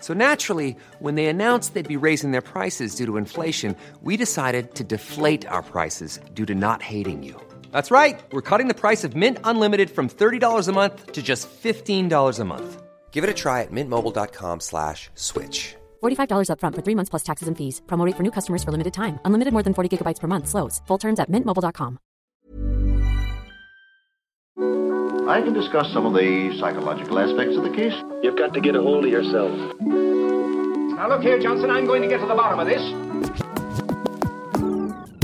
[0.00, 4.74] So naturally, when they announced they'd be raising their prices due to inflation, we decided
[4.76, 7.34] to deflate our prices due to not hating you.
[7.72, 8.20] That's right.
[8.32, 12.44] We're cutting the price of Mint Unlimited from $30 a month to just $15 a
[12.44, 12.82] month.
[13.10, 15.76] Give it a try at mintmobile.com slash switch.
[16.02, 17.82] $45 upfront for three months plus taxes and fees.
[17.86, 19.20] Promo rate for new customers for limited time.
[19.26, 20.48] Unlimited more than 40 gigabytes per month.
[20.48, 20.80] Slows.
[20.86, 21.98] Full terms at mintmobile.com.
[25.30, 27.94] I can discuss some of the psychological aspects of the case.
[28.22, 29.52] You've got to get a hold of yourself.
[31.00, 32.82] Now look here, Johnson, I'm going to get to the bottom of this.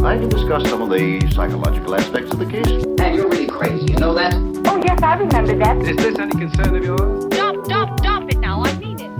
[0.01, 2.83] I can discuss some of the psychological aspects of the case.
[2.99, 4.33] And you're really crazy, you know that?
[4.65, 5.77] Oh, yes, I remember that.
[5.83, 7.27] Is this any concern of yours?
[7.35, 9.11] Stop, stop, stop it now, I mean it.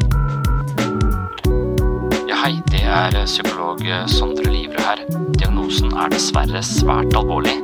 [2.25, 5.05] Ja, hei, det er psykolog Sondre Livre her.
[5.37, 7.59] Diagnosen er dessverre svært alvorlig.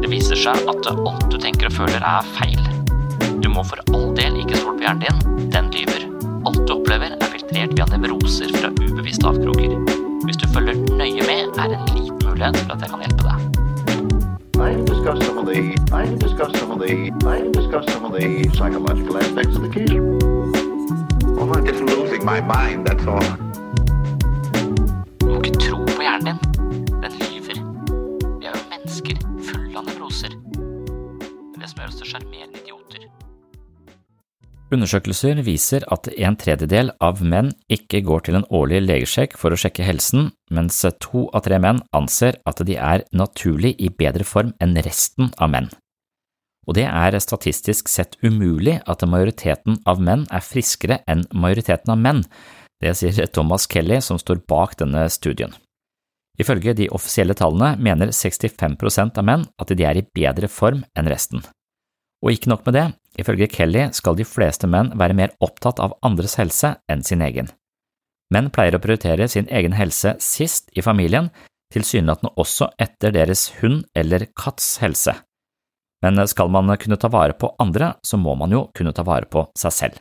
[0.00, 2.64] Det viser seg at alt du tenker og føler er feil.
[3.44, 5.31] Du må for all del ikke stole på hjernen din,
[8.40, 9.72] via fra ubevisste avkroker.
[10.24, 13.22] Hvis du følger nøye med, er det en liten mulighet for at jeg kan hjelpe
[13.28, 13.38] deg.
[14.62, 15.60] I discuss some of the
[15.92, 16.92] I discuss some of the
[17.26, 19.92] I discuss some of the psychological aspects of the case.
[21.36, 23.41] Well, I'm just losing my mind, that's all.
[34.72, 39.58] Undersøkelser viser at en tredjedel av menn ikke går til en årlig legesjekk for å
[39.60, 44.54] sjekke helsen, mens to av tre menn anser at de er naturlig i bedre form
[44.64, 45.68] enn resten av menn.
[46.64, 52.00] Og det er statistisk sett umulig at majoriteten av menn er friskere enn majoriteten av
[52.00, 52.24] menn,
[52.82, 55.52] det sier Thomas Kelly som står bak denne studien.
[56.40, 61.10] Ifølge de offisielle tallene mener 65% av menn at de er i bedre form enn
[61.12, 61.44] resten.
[62.22, 62.86] Og ikke nok med det,
[63.18, 67.50] ifølge Kelly skal de fleste menn være mer opptatt av andres helse enn sin egen.
[68.32, 71.28] Menn pleier å prioritere sin egen helse sist i familien,
[71.74, 75.16] tilsynelatende også etter deres hund eller katts helse.
[76.02, 79.28] Men skal man kunne ta vare på andre, så må man jo kunne ta vare
[79.30, 80.00] på seg selv.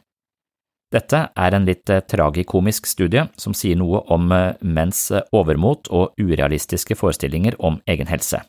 [0.91, 7.55] Dette er en litt tragikomisk studie som sier noe om menns overmot og urealistiske forestillinger
[7.63, 8.41] om egen helse.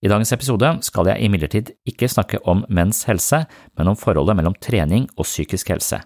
[0.00, 3.42] I dagens episode skal jeg imidlertid ikke snakke om menns helse,
[3.76, 6.00] men om forholdet mellom trening og psykisk helse.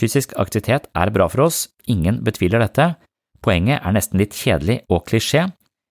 [0.00, 2.94] Fysisk aktivitet er bra for oss, ingen betviler dette,
[3.44, 5.44] poenget er nesten litt kjedelig og klisjé,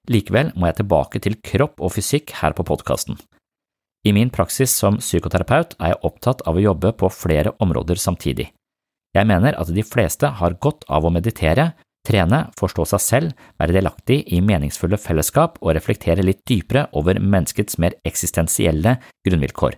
[0.09, 3.19] likevel må jeg tilbake til kropp og fysikk her på podkasten.
[4.01, 8.47] I min praksis som psykoterapeut er jeg opptatt av å jobbe på flere områder samtidig.
[9.13, 11.73] Jeg mener at de fleste har godt av å meditere,
[12.07, 17.77] trene, forstå seg selv, være delaktig i meningsfulle fellesskap og reflektere litt dypere over menneskets
[17.81, 18.97] mer eksistensielle
[19.27, 19.77] grunnvilkår.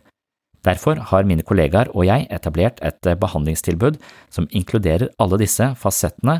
[0.63, 3.99] Derfor har mine kollegaer og jeg etablert et behandlingstilbud
[4.31, 6.39] som inkluderer alle disse fasettene,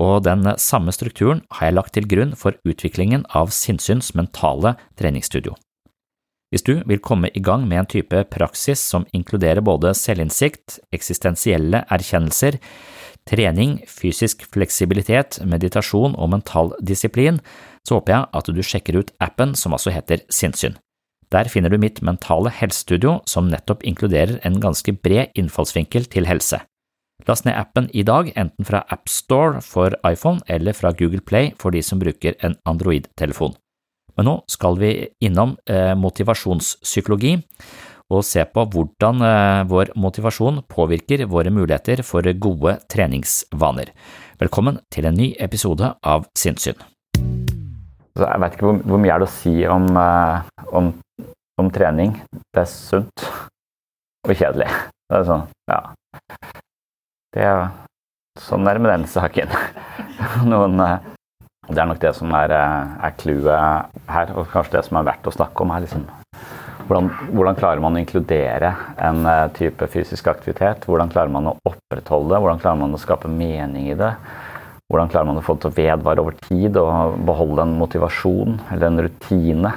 [0.00, 5.56] og den samme strukturen har jeg lagt til grunn for utviklingen av Sinnsyns mentale treningsstudio.
[6.48, 11.82] Hvis du vil komme i gang med en type praksis som inkluderer både selvinnsikt, eksistensielle
[11.92, 12.56] erkjennelser,
[13.28, 17.42] trening, fysisk fleksibilitet, meditasjon og mental disiplin,
[17.86, 20.78] så håper jeg at du sjekker ut appen som altså heter Sinnsyn.
[21.32, 26.62] Der finner du mitt mentale helsestudio som nettopp inkluderer en ganske bred innfallsvinkel til helse.
[27.28, 31.74] Last ned appen i dag, enten fra AppStore for iPhone eller fra Google Play for
[31.74, 33.56] de som bruker en Android-telefon.
[34.16, 34.92] Men nå skal vi
[35.22, 37.36] innom eh, motivasjonspsykologi
[38.08, 43.92] og se på hvordan eh, vår motivasjon påvirker våre muligheter for gode treningsvaner.
[44.40, 46.78] Velkommen til en ny episode av Sinnssyn.
[48.18, 50.90] Jeg vet ikke hvor, hvor, mye er det å si om, eh, om,
[51.60, 52.16] om, trening.
[52.54, 53.28] Det er sunt
[54.26, 54.70] og kjedelig.
[55.08, 55.78] Det er sånn, ja.
[57.36, 57.62] Det er,
[58.40, 59.52] sånn er det med den saken.
[60.50, 60.80] Noen
[61.68, 65.28] det er nok det som er, er clouet her, og kanskje det som er verdt
[65.28, 65.74] å snakke om.
[65.74, 66.06] er liksom
[66.88, 68.70] hvordan, hvordan, klarer man å inkludere
[69.04, 70.86] en uh, type fysisk aktivitet?
[70.88, 72.40] Hvordan klarer man å opprettholde det?
[72.40, 74.14] Hvordan klarer man å skape mening i det?
[74.88, 78.56] Hvordan klarer man å få det til å vedvare over tid og beholde en motivasjon
[78.72, 79.74] eller en rutine?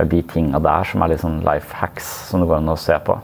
[0.00, 2.96] De tinga der som er litt sånn life hacks som det går an å se
[3.04, 3.18] på.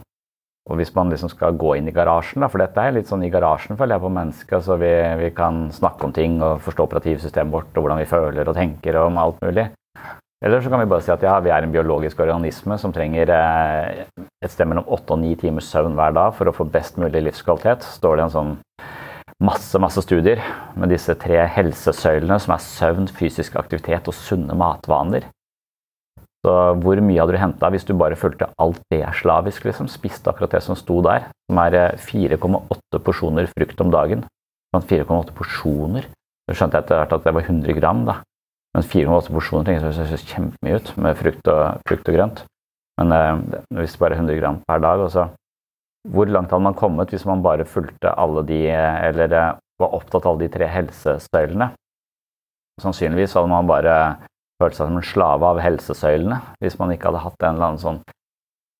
[0.67, 3.23] Og hvis man liksom skal gå inn i garasjen, da, for dette er litt sånn
[3.23, 6.89] i garasjen føler jeg på mennesket, så vi, vi kan snakke om ting og forstå
[6.89, 9.69] operativsystemet vårt og hvordan vi føler og tenker og om alt mulig.
[10.45, 13.31] Eller så kan vi bare si at ja, vi er en biologisk organisme som trenger
[13.33, 14.03] eh,
[14.45, 17.23] et sted mellom åtte og ni timers søvn hver dag for å få best mulig
[17.25, 17.87] livskvalitet.
[17.97, 18.53] står det en sånn
[19.43, 20.41] masse masse studier
[20.77, 25.29] med disse tre helsesøylene, som er søvn, fysisk aktivitet og sunne matvaner.
[26.47, 29.65] Så hvor mye hadde du henta hvis du bare fulgte alt det slavisk?
[29.67, 34.23] liksom, Spiste akkurat det som sto der, som er 4,8 eh, porsjoner frukt om dagen.
[34.77, 36.07] 4,8 porsjoner.
[36.47, 38.05] Så skjønte jeg etter hvert at det var 100 gram.
[38.07, 38.21] da.
[38.77, 42.45] Men 4,8 porsjoner tenker jeg høres kjempemye ut med frukt og, frukt og grønt.
[43.01, 43.43] Men eh,
[43.81, 45.27] hvis det bare er 100 gram per dag også,
[46.07, 50.23] Hvor langt hadde man kommet hvis man bare fulgte alle de, eller eh, var opptatt
[50.23, 51.73] av alle de tre helsesøylene?
[52.79, 53.97] Sannsynligvis hadde man bare
[54.61, 57.83] følt seg som en slave av helsesøylene hvis man ikke hadde hatt en eller annen
[57.83, 58.03] sånn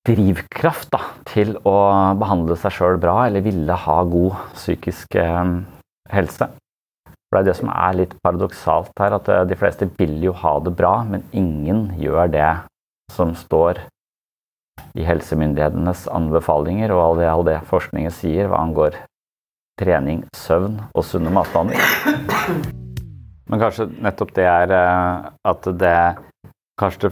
[0.07, 1.75] drivkraft da, til å
[2.19, 5.43] behandle seg sjøl bra eller ville ha god psykisk eh,
[6.13, 6.47] helse.
[7.27, 10.35] For Det er det som er litt paradoksalt her, at eh, de fleste vil jo
[10.43, 12.53] ha det bra, men ingen gjør det
[13.11, 13.83] som står
[14.97, 18.97] i helsemyndighetenes anbefalinger og all det, all det forskningen sier hva angår
[19.77, 22.86] trening, søvn og sunne matvaner.
[23.47, 25.97] Men kanskje nettopp det er eh, at det
[26.79, 27.09] kanskje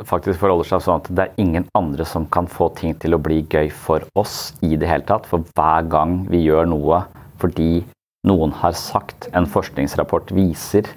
[0.00, 3.12] det faktisk forholder seg sånn at det er ingen andre som kan få ting til
[3.12, 5.28] å bli gøy for oss i det hele tatt.
[5.28, 7.02] For hver gang vi gjør noe
[7.40, 7.82] fordi
[8.28, 10.88] noen har sagt, en forskningsrapport viser,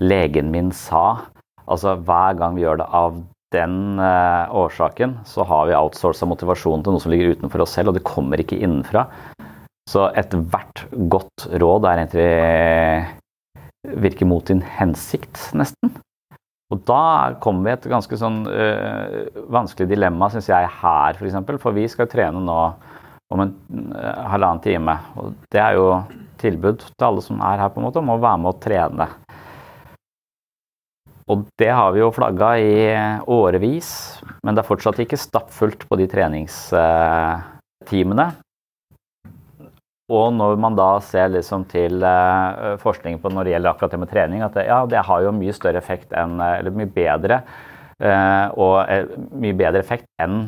[0.00, 1.26] legen min sa.
[1.68, 3.18] Altså hver gang vi gjør det av
[3.52, 7.90] den uh, årsaken, så har vi outsourca motivasjonen til noe som ligger utenfor oss selv,
[7.90, 9.06] og det kommer ikke innenfra.
[9.90, 12.28] Så ethvert godt råd er egentlig
[13.88, 15.94] virker mot din hensikt, nesten.
[16.70, 21.18] Og da kommer vi i et ganske sånn øh, vanskelig dilemma, syns jeg, her f.eks.
[21.18, 22.60] For, eksempel, for vi skal trene nå
[23.30, 23.54] om en
[23.90, 24.94] øh, halvannen time.
[25.18, 25.86] Og det er jo
[26.40, 29.06] tilbud til alle som er her, på en måte, om å være med og trene.
[31.30, 32.74] Og det har vi jo flagga i
[33.30, 33.90] årevis,
[34.42, 38.26] men det er fortsatt ikke stappfullt på de treningstimene.
[40.10, 44.00] Og når man da ser liksom til uh, forskning på når det gjelder akkurat det
[44.02, 47.40] med trening, at det, ja, det har jo mye større effekt enn, eller mye bedre,
[48.02, 50.42] uh, og mye bedre effekt enn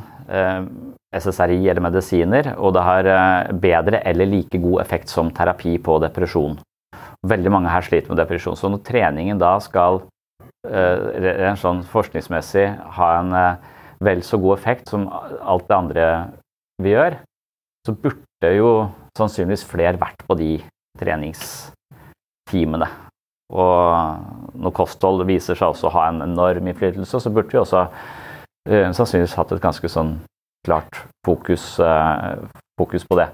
[1.12, 5.98] SSRI eller medisiner, og det har eh, bedre eller like god effekt som terapi på
[6.00, 6.54] depresjon.
[7.28, 8.56] Veldig mange her sliter med depresjon.
[8.56, 10.00] Så når treningen da skal
[10.70, 12.64] uh, sånn forskningsmessig
[12.96, 13.36] ha en
[14.02, 16.08] vel så god effekt som alt det andre
[16.82, 17.18] vi gjør,
[17.86, 18.72] så burde jo
[19.18, 20.52] sannsynligvis flere vært på de
[21.00, 22.88] treningstimene.
[23.52, 27.84] Og når kosthold viser seg også å ha en enorm innflytelse, så burde vi også
[27.84, 30.16] uh, sannsynligvis hatt et ganske sånn
[30.62, 32.38] klart fokus, eh,
[32.80, 33.28] fokus, på det.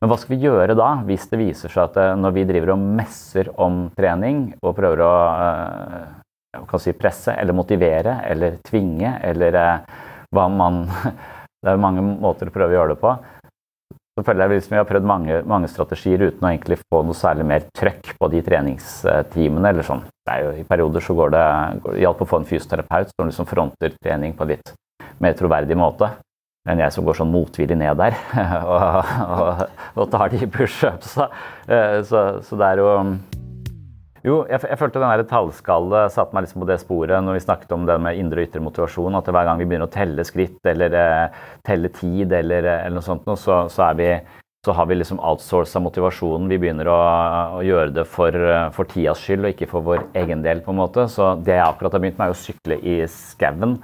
[0.00, 2.74] Men hva skal vi gjøre da, hvis det viser seg at eh, når vi driver
[2.74, 5.12] og messer om trening og prøver å
[5.46, 9.56] eh, si presse eller motivere eller tvinge eller
[10.34, 10.84] hva man
[11.64, 13.10] Det er mange måter å prøve å gjøre det på.
[14.14, 17.18] Så føler jeg liksom vi har prøvd mange, mange, strategier uten å egentlig få noe
[17.18, 19.72] særlig mer trøkk på de treningstimene.
[19.72, 20.04] eller sånn.
[20.24, 21.46] Det er jo, I perioder så går det,
[21.82, 24.74] går det hjalp å få en fysioterapeut som liksom fronter trening på en litt
[25.18, 26.12] mer troverdig måte
[26.64, 28.14] enn jeg som går sånn motvillig ned der
[28.72, 29.64] og, og,
[30.00, 31.18] og tar de pushups.
[31.68, 32.92] Eh, så, så det er jo
[34.24, 37.74] jo, jeg, jeg følte den tallskallet satte meg liksom på det sporet når vi snakket
[37.76, 39.18] om det med indre og ytre motivasjon.
[39.18, 42.98] At hver gang vi begynner å telle skritt eller eh, telle tid eller, uh, eller
[42.98, 44.08] noe sånt, så, så, vi,
[44.64, 46.48] så, har vi liksom outsourca motivasjonen.
[46.50, 47.00] Vi begynner å,
[47.58, 50.64] å gjøre det for, uh, for, tidas skyld og ikke for vår egen del.
[50.64, 51.04] på en måte.
[51.12, 53.78] Så det jeg akkurat har begynt med, er å sykle i skauen.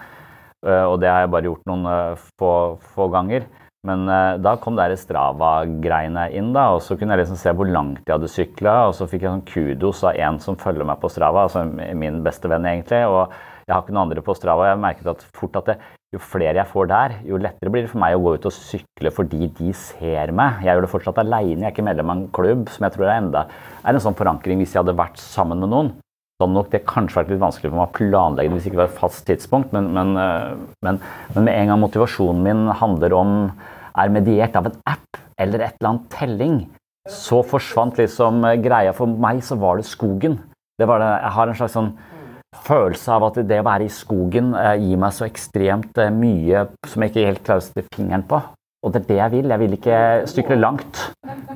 [0.66, 2.52] Eh, og det har jeg bare gjort noen eh, få,
[2.94, 3.46] få ganger.
[3.88, 7.68] Men uh, da kom der Strava-greiene inn, da, og så kunne jeg liksom se hvor
[7.70, 8.74] langt jeg hadde sykla.
[8.90, 12.20] Og så fikk jeg sånn kudos av en som følger meg på Strava, altså min
[12.26, 13.00] beste venn egentlig.
[13.08, 13.32] Og
[13.64, 14.68] jeg har ikke noen andre på Strava.
[14.68, 15.78] Jeg merket at fort at det,
[16.10, 18.54] jo flere jeg får der, jo lettere blir det for meg å gå ut og
[18.56, 20.60] sykle fordi de ser meg.
[20.66, 23.06] Jeg gjør det fortsatt aleine, jeg er ikke medlem av en klubb, som jeg tror
[23.06, 23.44] er enda
[23.80, 25.92] er en sånn forankring hvis jeg hadde vært sammen med noen.
[26.40, 28.80] Hadde nok det kanskje vært litt vanskelig for meg å planlegge det hvis det ikke
[28.80, 30.54] var et fast tidspunkt, men, men, eh,
[30.86, 31.00] men,
[31.34, 33.34] men, med en gang motivasjonen min handler om
[34.00, 36.60] er mediert av en app eller et eller annet telling,
[37.10, 38.94] så forsvant liksom greia.
[38.96, 40.38] For meg så var det skogen.
[40.80, 41.92] Det var det, jeg har en slags sånn
[42.66, 46.64] følelse av at det å være i skogen eh, gir meg så ekstremt eh, mye
[46.88, 48.40] som jeg ikke helt klarer å sette fingeren på.
[48.80, 49.50] Og det er det jeg vil.
[49.52, 49.96] Jeg vil ikke
[50.30, 51.02] stykle langt.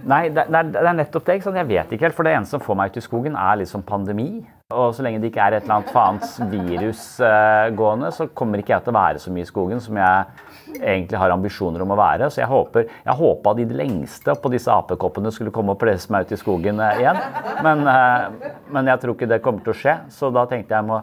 [0.04, 1.38] Nei, det, det, er, nettopp det.
[1.40, 2.16] Jeg vet ikke helt.
[2.18, 4.28] For det eneste som får meg ut i skogen, er liksom pandemi.
[4.74, 8.60] Og så lenge det ikke er et eller annet faens virus uh, gående, så kommer
[8.60, 11.94] ikke jeg til å være så mye i skogen som jeg egentlig har ambisjoner om
[11.94, 12.30] å være.
[12.32, 16.26] Så jeg håper jeg håpa de lengste på disse apekoppene skulle komme og presse meg
[16.26, 17.20] ut i skogen uh, igjen.
[17.66, 19.98] Men, uh, men jeg tror ikke det kommer til å skje.
[20.14, 21.02] Så da tenkte jeg må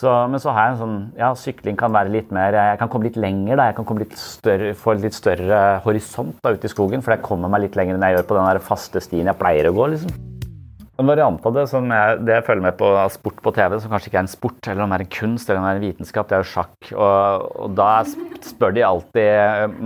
[0.00, 2.88] så, men så har jeg en sånn Ja, sykling kan være litt mer Jeg kan
[2.88, 3.68] komme litt lenger, da.
[3.68, 7.04] Jeg kan litt større, få litt større horisont da ute i skogen.
[7.04, 9.40] For jeg kommer meg litt lenger enn jeg gjør på den der faste stien jeg
[9.40, 10.39] pleier å gå, liksom.
[11.00, 13.78] En variant av det som jeg, det jeg følger med på av sport på TV,
[13.80, 15.70] som kanskje ikke er en sport, eller om det er en kunst eller om det
[15.70, 16.90] er en vitenskap, det er jo sjakk.
[16.92, 17.88] Og, og da
[18.44, 19.78] spør de alltid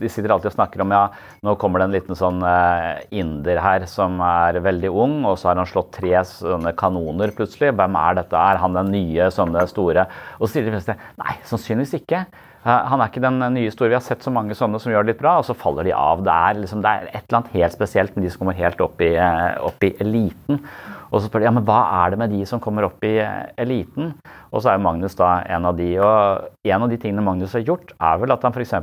[0.00, 1.04] De sitter alltid og snakker om ja,
[1.46, 5.52] nå kommer det en liten sånn uh, inder her som er veldig ung, og så
[5.52, 7.70] har han slått tre sånne kanoner plutselig.
[7.78, 8.46] Hvem er dette?
[8.52, 10.08] Er han den nye sånne store?
[10.40, 12.26] Og så sier de fleste nei, sannsynligvis ikke.
[12.62, 13.90] Han er ikke den nye store.
[13.90, 15.94] Vi har sett så mange sånne som gjør det litt bra, og så faller de
[15.98, 16.22] av.
[16.22, 18.82] Det er, liksom, det er et eller annet helt spesielt med de som kommer helt
[18.84, 20.60] opp i, eh, opp i eliten.
[21.12, 23.18] Og så spør de ja, men hva er det med de som kommer opp i
[23.20, 24.14] eh, eliten.
[24.52, 25.90] Og så er Magnus da en av de.
[26.00, 28.74] Og en av de tingene Magnus har gjort, er vel at han f.eks.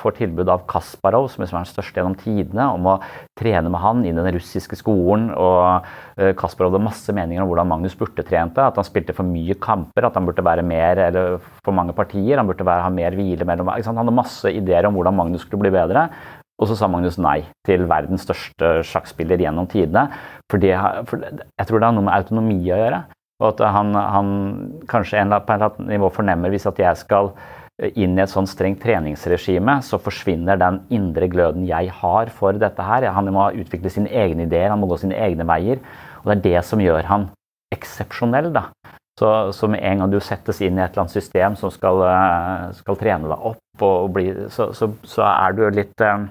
[0.00, 2.98] får tilbud av Kasparov, som liksom er den største gjennom tidene, om å
[3.40, 5.30] trene med han i den russiske skolen.
[5.32, 8.60] Og Kasparov hadde masse meninger om hvordan Magnus burde trente.
[8.60, 12.36] At han spilte for mye kamper, at han burde være mer, eller for mange partier.
[12.40, 15.64] Han burde være, ha mer hvile mellom Han hadde masse ideer om hvordan Magnus skulle
[15.64, 16.10] bli bedre.
[16.60, 20.10] Og så sa Magnus nei til verdens største sjakkspiller gjennom tidene.
[20.50, 20.74] For, det,
[21.08, 23.00] for jeg tror det har noe med autonomi å gjøre.
[23.40, 24.34] Og at han, han
[24.90, 27.32] kanskje en, på et nivå fornemmer hvis at jeg skal
[27.96, 32.84] inn i et sånn strengt treningsregime, så forsvinner den indre gløden jeg har for dette
[32.84, 33.08] her.
[33.16, 35.80] Han må utvikle sine egne ideer, han må gå sine egne veier.
[36.20, 37.30] Og det er det som gjør han
[37.72, 38.50] eksepsjonell.
[38.52, 38.68] da.
[39.20, 42.00] Så, så, med en gang du settes inn i et eller annet system som skal,
[42.08, 46.22] eh, skal trene deg opp, og bli, så, så, så, er du litt eh,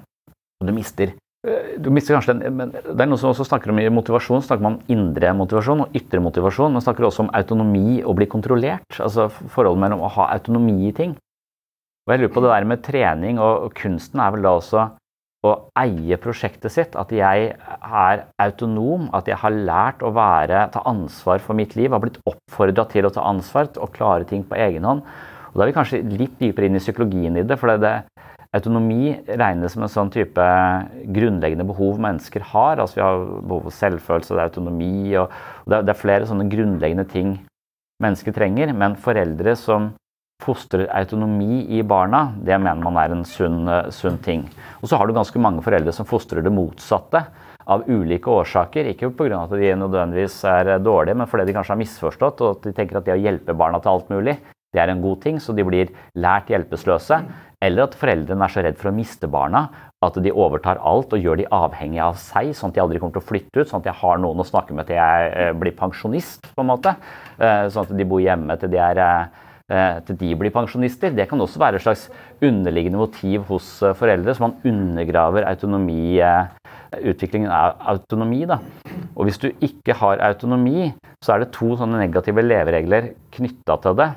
[0.59, 1.13] Du mister
[1.47, 4.43] eh, du mister kanskje den, men Det er noen som også snakker om i motivasjon
[4.43, 6.75] snakker man om indre motivasjon og ytre motivasjon.
[6.75, 8.99] Man snakker også om autonomi og bli kontrollert.
[8.99, 11.15] altså Forholdet mellom å ha autonomi i ting.
[12.09, 14.85] Og jeg lurer på det der med trening og, kunsten er vel da også
[15.47, 16.99] å eie prosjektet sitt.
[16.99, 21.93] At jeg er autonom, at jeg har lært å være, ta ansvar for mitt liv.
[21.95, 25.07] Har blitt oppfordra til å ta ansvar og klare ting på egen hånd.
[25.49, 27.57] Og Da er vi kanskje litt dypere inn i psykologien i det.
[27.57, 28.03] for det,
[28.49, 30.45] Autonomi regnes som en sånn type
[31.13, 32.79] grunnleggende behov mennesker har.
[32.81, 35.35] altså Vi har behov for selvfølelse, det er autonomi og,
[35.69, 37.35] det, er, er flere sånne grunnleggende ting
[38.01, 38.73] mennesker trenger.
[38.73, 39.91] Men foreldre som
[40.41, 44.47] fostrer autonomi i barna, det mener man er en sunn, sunn ting.
[44.81, 47.27] Og så har du ganske mange foreldre som fostrer det motsatte.
[47.69, 48.87] Av ulike årsaker.
[48.89, 49.43] Ikke pga.
[49.43, 52.97] at de nødvendigvis er dårlige, men fordi de kanskje har misforstått og at de tenker
[52.97, 54.39] at det å hjelpe barna til alt mulig,
[54.73, 57.19] det er en god ting, så de blir lært hjelpeløse.
[57.65, 59.65] Eller at foreldrene er så redd for å miste barna
[60.05, 63.17] at de overtar alt og gjør de avhengige av seg, sånn at de aldri kommer
[63.17, 63.67] til å flytte ut.
[63.67, 66.71] Sånn at jeg har noen å snakke med til jeg eh, blir pensjonist, på en
[66.71, 66.95] måte.
[67.35, 69.03] Eh, sånn at de bor hjemme til de er
[69.69, 71.13] Eh, til de blir pensjonister.
[71.13, 72.07] Det kan også være et slags
[72.41, 73.67] underliggende motiv hos
[73.99, 76.17] foreldre, så man undergraver autonomi,
[76.97, 78.47] utviklingen av autonomi.
[78.49, 78.57] Da.
[79.13, 80.89] Og hvis du ikke har autonomi,
[81.21, 84.09] så er det to sånne negative leveregler knytta til det.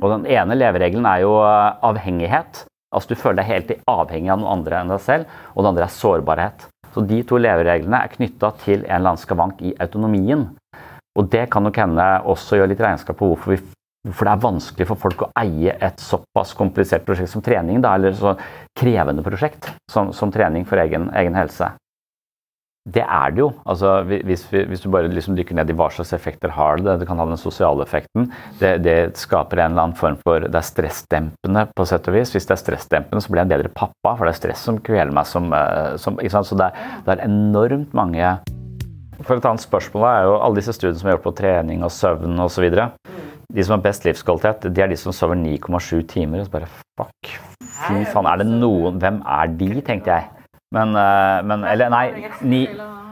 [0.00, 2.64] Og den ene leveregelen er jo avhengighet.
[2.94, 5.38] Altså du føler deg helt avhengig av noen andre enn deg selv.
[5.54, 6.66] Og det andre er sårbarhet.
[6.94, 10.46] Så de to levereglene er knytta til en eller annen skavank i autonomien.
[11.16, 13.62] Og det kan nok hende også gjøre litt regnskap på hvorfor vi
[14.14, 17.96] for det er vanskelig for folk å eie et såpass komplisert prosjekt som trening, da,
[17.98, 18.36] eller så
[18.78, 21.72] krevende prosjekt som, som trening for egen, egen, helse.
[22.86, 23.48] Det er det jo.
[23.66, 27.08] Altså, hvis, hvis, du bare liksom dykker ned i hva slags effekter har det, det
[27.08, 28.28] kan ha den sosiale effekten.
[28.60, 32.30] Det, det, skaper en eller annen form for Det er stressdempende på sett og vis.
[32.34, 34.78] Hvis det er stressdempende, så blir jeg en bedre pappa, for det er stress som
[34.78, 35.50] kveler meg som,
[35.98, 36.46] som ikke sant?
[36.46, 36.70] Så det,
[37.08, 38.36] det er enormt mange
[39.24, 41.94] For et annet spørsmål er jo alle disse studiene som er gjort på trening og
[41.94, 42.70] søvn osv
[43.56, 46.42] de som har best livskvalitet, de er de som sover 9,7 timer.
[46.42, 47.30] Og så bare fuck,
[47.86, 50.35] fy faen, er det noen Hvem er de, tenkte jeg.
[50.76, 52.06] Men, eh, men Eller nei,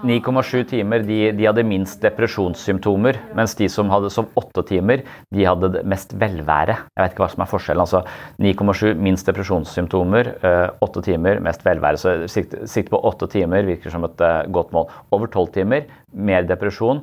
[0.05, 3.19] 9,7 timer, de, de, hadde minst depresjonssymptomer.
[3.37, 6.77] Mens de som hadde som 8 timer, de hadde mest velvære.
[6.93, 7.85] Jeg vet ikke hva som er forskjellen.
[7.87, 8.05] altså
[8.43, 12.01] 9,7 minst depresjonssymptomer, 8 eh, timer mest velvære.
[12.01, 14.91] Så sikt på 8 timer virker som et eh, godt mål.
[15.15, 17.01] Over 12 timer mer depresjon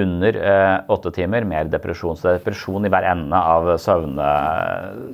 [0.00, 0.36] under
[0.88, 2.16] åtte timer, mer depresjon.
[2.16, 4.28] Så det er depresjon i hver ende av søvne,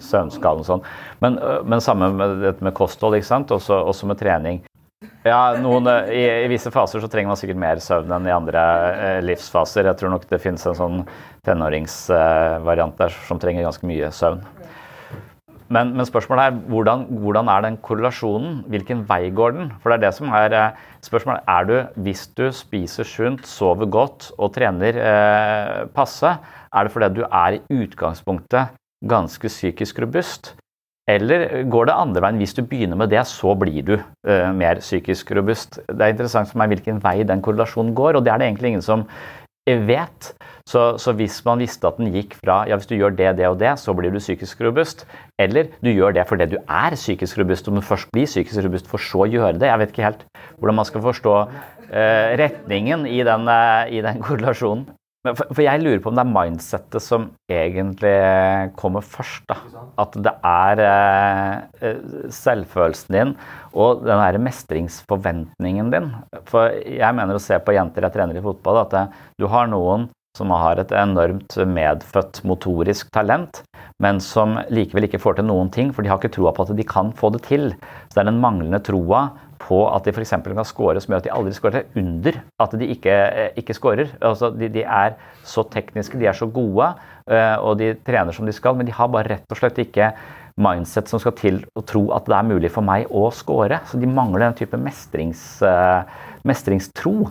[0.04, 0.66] søvnskalaen.
[0.68, 0.84] Sånn.
[1.24, 3.54] Men, men samme med med kosthold, ikke sant?
[3.56, 4.60] Også, også med trening.
[5.26, 8.62] Ja, noen, i, i, visse faser så trenger man sikkert mer søvn enn i andre
[8.94, 9.84] eh, livsfaser.
[9.90, 11.02] Jeg tror nok det finnes en sånn
[11.44, 14.40] tenåringsvariant eh, der som trenger ganske mye søvn.
[15.66, 18.60] Men, men spørsmålet er hvordan, hvordan, er den korrelasjonen?
[18.70, 19.70] Hvilken vei går den?
[19.82, 21.44] For det er det som er eh, spørsmålet.
[21.50, 21.76] Er du,
[22.06, 26.36] hvis du spiser sunt, sover godt og trener eh, passe,
[26.72, 28.78] er det fordi du er i utgangspunktet
[29.10, 30.54] ganske psykisk robust?
[31.06, 32.38] Eller går det andre veien?
[32.42, 35.78] Hvis du begynner med det, så blir du uh, mer psykisk robust.
[35.86, 38.74] Det er interessant for meg hvilken vei den korrelasjonen går, og det er det egentlig
[38.74, 39.06] ingen som
[39.66, 40.34] vet.
[40.66, 43.46] Så, så, hvis man visste at den gikk fra ja, hvis du gjør det, det
[43.46, 45.06] og det, så blir du psykisk robust,
[45.38, 48.90] eller du gjør det fordi du er psykisk robust, og du først blir psykisk robust
[48.90, 50.26] for så å gjøre det Jeg vet ikke helt
[50.58, 54.88] hvordan man skal forstå uh, retningen i den, uh, i den korrelasjonen.
[55.34, 58.14] For, jeg lurer på om det er mindsettet som egentlig
[58.78, 59.46] kommer først.
[59.50, 59.58] da.
[60.02, 62.02] At det er eh,
[62.34, 63.32] selvfølelsen din
[63.76, 66.12] og den der mestringsforventningen din.
[66.48, 69.06] For jeg mener å se på jenter jeg trener i fotball, at det,
[69.40, 73.62] du har noen som har et enormt medfødt motorisk talent,
[74.02, 76.74] men som likevel ikke får til noen ting, for de har ikke troa på at
[76.76, 77.70] de kan få det til.
[78.08, 79.22] Så det er den manglende troa
[79.62, 80.34] på at de f.eks.
[80.44, 81.84] kan score som gjør at de aldri scorer.
[81.84, 84.10] Det under at de ikke, eh, ikke scorer.
[84.20, 86.92] Altså, de, de, er så tekniske, de er så gode,
[87.30, 90.12] eh, og de trener som de skal, men de har bare rett og slett ikke
[90.60, 93.82] mindset som skal til å tro at det er mulig for meg å score.
[93.88, 96.02] Så de mangler den type mestrings, eh,
[96.48, 97.28] mestringstro.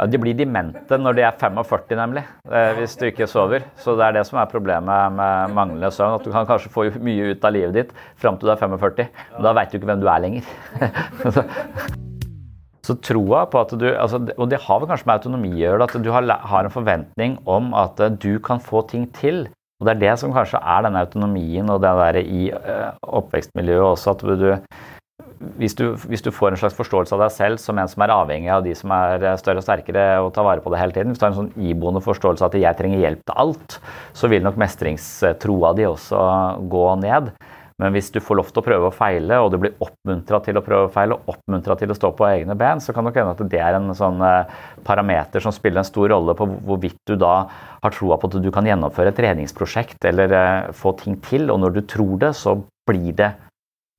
[0.00, 3.66] Ja, De blir demente når de er 45, nemlig, eh, hvis du ikke sover.
[3.76, 6.16] Så det er det som er problemet med manglende søvn.
[6.16, 9.10] At du kan kanskje få mye ut av livet ditt fram til du er 45.
[9.34, 10.48] Men da veit du ikke hvem du er lenger.
[12.86, 15.84] Så troa på at du altså, Og det har vel kanskje med autonomi å gjøre,
[15.84, 16.24] at du har,
[16.64, 19.50] en forventning om at eh, du kan få ting til.
[19.80, 22.90] Og det er det som kanskje er denne autonomien og det der i uh,
[23.20, 24.50] oppvekstmiljøet også, at du,
[25.40, 28.12] hvis du, hvis du, får en slags forståelse av deg selv som en som er
[28.12, 31.14] avhengig av de som er større og sterkere og tar vare på det hele tiden,
[31.14, 33.78] hvis du har en sånn iboende forståelse av at jeg trenger hjelp til alt,
[34.12, 36.20] så vil nok mestringstroa di også
[36.72, 37.32] gå ned.
[37.80, 40.60] Men hvis du får lov til å prøve å feile, og du blir oppmuntra til
[40.60, 43.14] å prøve å feile, og oppmuntra til å stå på egne ben, så kan det
[43.16, 47.00] hende at det er en sånn eh, parameter som spiller en stor rolle på hvorvidt
[47.08, 47.46] du da
[47.80, 51.48] har troa på at du kan gjennomføre et treningsprosjekt eller eh, få ting til.
[51.48, 52.58] Og når du tror det, så
[52.90, 53.32] blir det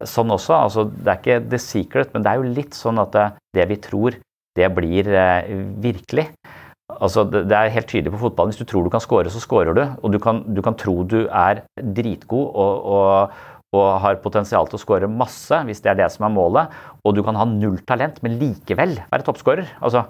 [0.09, 0.55] sånn også.
[0.57, 3.77] Altså, det er ikke the secret, men det er jo litt sånn at det, vi
[3.83, 4.17] tror,
[4.57, 6.27] det blir eh, virkelig.
[6.91, 8.51] Altså, det, er helt tydelig på fotballen.
[8.51, 9.83] Hvis du tror du kan score, så scorer du.
[10.01, 13.39] Og du kan, du kan tro du er dritgod og, og,
[13.71, 16.75] og, har potensial til å score masse, hvis det er det som er målet.
[17.05, 19.77] Og du kan ha null talent, men likevel være toppskårer.
[19.79, 20.05] Altså,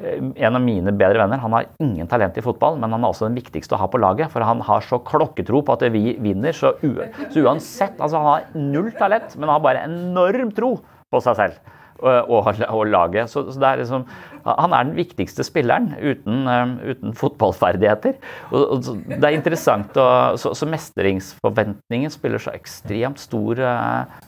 [0.00, 3.28] en av mine bedre venner han har ingen talent i fotball, men han er også
[3.28, 4.32] den viktigste å ha på laget.
[4.32, 6.56] For han har så klokketro på at vi vinner.
[6.56, 10.76] Så, så uansett altså Han har null talent, men han har bare enorm tro
[11.12, 13.30] på seg selv og, og, og laget.
[13.30, 14.04] Så, så er liksom,
[14.46, 18.18] han er den viktigste spilleren uten, um, uten fotballferdigheter.
[18.50, 20.08] Og, og, det er interessant å,
[20.40, 23.62] så, så, mestringsforventningen spiller så ekstremt stor,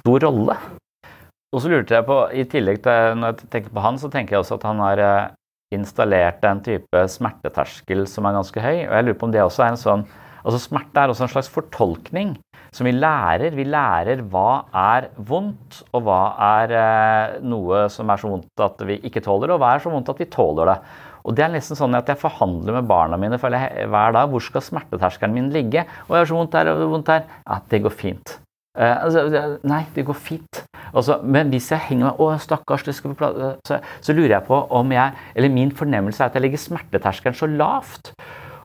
[0.01, 0.59] stor rolle.
[1.55, 4.35] Og så lurte jeg på, i tillegg til Når jeg tenker på han, så tenker
[4.35, 5.03] jeg også at han har
[5.75, 8.87] installert en type smerteterskel som er ganske høy.
[8.87, 10.05] og jeg lurer på om det også er en sånn,
[10.45, 12.35] altså Smerte er også en slags fortolkning
[12.75, 13.55] som vi lærer.
[13.55, 16.21] Vi lærer hva er vondt, og hva
[16.61, 19.85] er eh, noe som er så vondt at vi ikke tåler, det, og hva er
[19.85, 20.79] så vondt at vi tåler det.
[21.25, 24.29] Og det er nesten sånn at Jeg forhandler med barna mine hver dag.
[24.29, 25.87] Hvor skal smerteterskelen min ligge?
[26.05, 27.25] Og jeg har så vondt her og vondt her.
[27.47, 28.39] Ja, det går fint.
[28.75, 30.65] Uh, altså, nei, det går fint.
[30.95, 33.29] Altså, men hvis jeg henger meg Å, stakkars, det skal vi
[33.67, 37.39] så, så lurer jeg på om jeg Eller min fornemmelse er at jeg legger smerteterskelen
[37.39, 38.13] så lavt.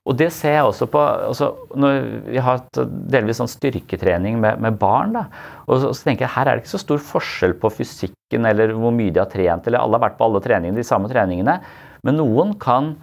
[0.10, 2.80] Og det ser jeg også på altså, når Vi har hatt
[3.14, 5.14] delvis sånn styrketrening med, med barn.
[5.18, 5.26] Da,
[5.68, 8.74] og så, så, tenker jeg her er det ikke så stor forskjell på fysikken eller
[8.78, 9.68] hvor mye de har trent.
[9.68, 11.60] eller Alle har vært på alle treningene, de samme treningene.
[12.08, 12.96] Men noen kan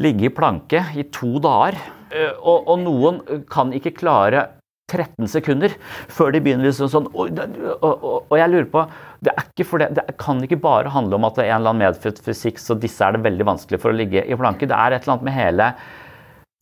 [0.00, 1.76] ligge i planke i to dager.
[2.10, 4.46] Eh, og, og noen kan ikke klare
[4.90, 5.74] 13 sekunder
[6.10, 7.40] før de begynner liksom sånn og,
[7.78, 8.84] og, og, jeg lurer på
[9.20, 12.22] det, det, det, kan ikke bare handle om at det er en eller annen medfødt
[12.24, 14.68] fysikk, så disse er det veldig vanskelig for å ligge i planke.
[14.68, 15.68] Det er et eller annet med hele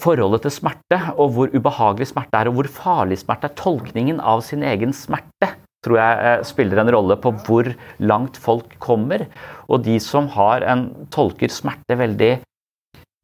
[0.03, 3.57] forholdet til smerte, og hvor ubehagelig smerte er, og hvor farlig smerte er.
[3.59, 5.53] Tolkningen av sin egen smerte
[5.87, 7.71] tror jeg eh, spiller en rolle på hvor
[8.03, 9.27] langt folk kommer.
[9.71, 12.33] Og de som har en tolker smerte veldig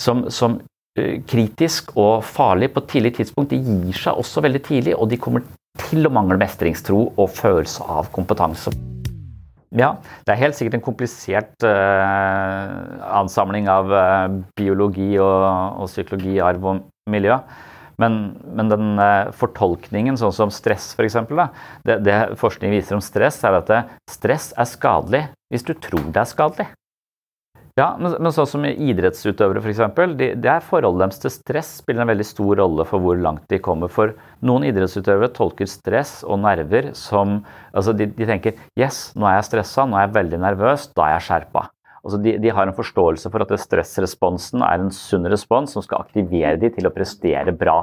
[0.02, 0.60] som, som
[0.94, 5.18] kritisk og farlig på et tidlig tidspunkt, de gir seg også veldig tidlig, og de
[5.18, 5.42] kommer
[5.88, 8.72] til å mangle mestringstro og følelse av kompetanse.
[9.74, 12.74] Ja, det er helt sikkert en komplisert uh,
[13.18, 15.46] ansamling av uh, biologi og,
[15.82, 17.40] og, psykologi, arv og miljø.
[17.98, 18.20] Men,
[18.54, 21.18] men den uh, fortolkningen, sånn som stress f.eks.,
[21.86, 23.74] det, det forskning viser om stress, er at
[24.10, 26.70] stress er skadelig hvis du tror det er skadelig.
[27.74, 29.80] Ja, men, men sånn som idrettsutøvere f.eks.
[29.96, 33.48] For de, er forholdet deres til stress spiller en veldig stor rolle for hvor langt
[33.50, 33.90] de kommer.
[33.90, 34.12] For
[34.46, 37.40] noen idrettsutøvere tolker stress og nerver som
[37.74, 41.08] altså de, de tenker yes, nå er jeg stressa, nå er jeg veldig nervøs, da
[41.08, 41.64] er jeg skjerpa.
[42.04, 46.06] Altså de, de, har en forståelse for at stressresponsen er en sunn respons som skal
[46.06, 47.80] aktivere de til å prestere bra.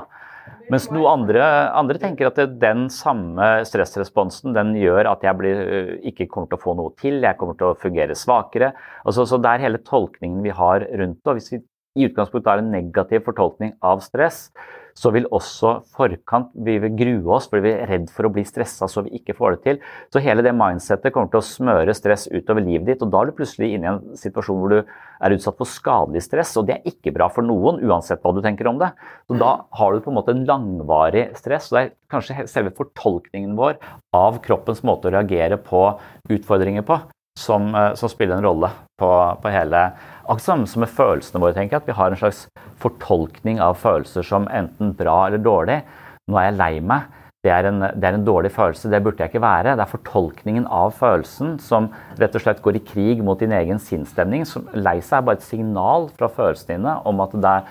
[0.71, 1.43] Mens noen andre,
[1.75, 6.59] andre, tenker at den samme stressresponsen den gjør at jeg blir, øh, ikke kommer til
[6.59, 8.71] å få noe til, jeg kommer til å fungere svakere.
[9.03, 11.27] Altså, så Det er hele tolkningen vi har rundt det.
[11.27, 11.59] og Hvis vi
[11.99, 14.51] i utgangspunktet har en negativ fortolkning av stress,
[14.97, 18.43] så vil også forkant vi vil grue oss fordi vi er redd for å bli
[18.47, 19.79] stressa så vi ikke får det til.
[20.13, 23.31] Så hele det mindsettet kommer til å smøre stress utover livet ditt, og da er
[23.31, 26.79] du plutselig inne i en situasjon hvor du er utsatt for skadelig stress, og det
[26.79, 28.91] er ikke bra for noen, uansett hva du tenker om det.
[29.29, 32.75] Så da har du på en måte en langvarig stress, og det er kanskje selve
[32.77, 33.79] fortolkningen vår
[34.17, 35.85] av kroppens måte å reagere på
[36.31, 36.99] utfordringer på,
[37.39, 39.91] som, eh, som spiller en rolle på, på hele
[40.31, 41.53] Akkurat som med følelsene våre.
[41.53, 42.47] tenker jeg, At vi har en slags
[42.79, 45.81] fortolkning av følelser som enten bra eller dårlig.
[46.29, 47.09] Nå er jeg lei meg.
[47.41, 49.73] Det er, en, det er, en, dårlig følelse, det burde jeg ikke være.
[49.73, 51.89] Det er fortolkningen av følelsen som
[52.21, 54.45] rett og slett går i krig mot din egen sinnsstemning.
[54.77, 57.65] Lei seg er bare et signal fra følelsene dine om at er,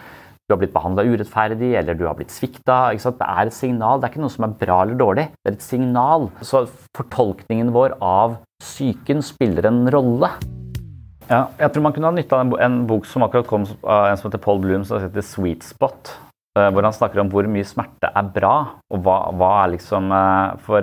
[0.50, 2.90] du har blitt behandla urettferdig eller du har blitt svikta.
[2.98, 5.28] Det er et signal, det er ikke noe som er bra eller dårlig.
[5.38, 6.26] Det er et signal.
[6.42, 6.66] Så
[6.98, 10.30] fortolkningen vår av psyken spiller en rolle.
[11.30, 14.28] Ja, jeg tror man kunne ha nytta en, bok som akkurat kom av en som
[14.28, 16.12] heter Paul Bloom, som heter Sweet Spot.
[16.58, 18.54] Uh, hvor han snakker om hvor mye smerte er bra,
[18.90, 20.82] og hva, hva er liksom uh, for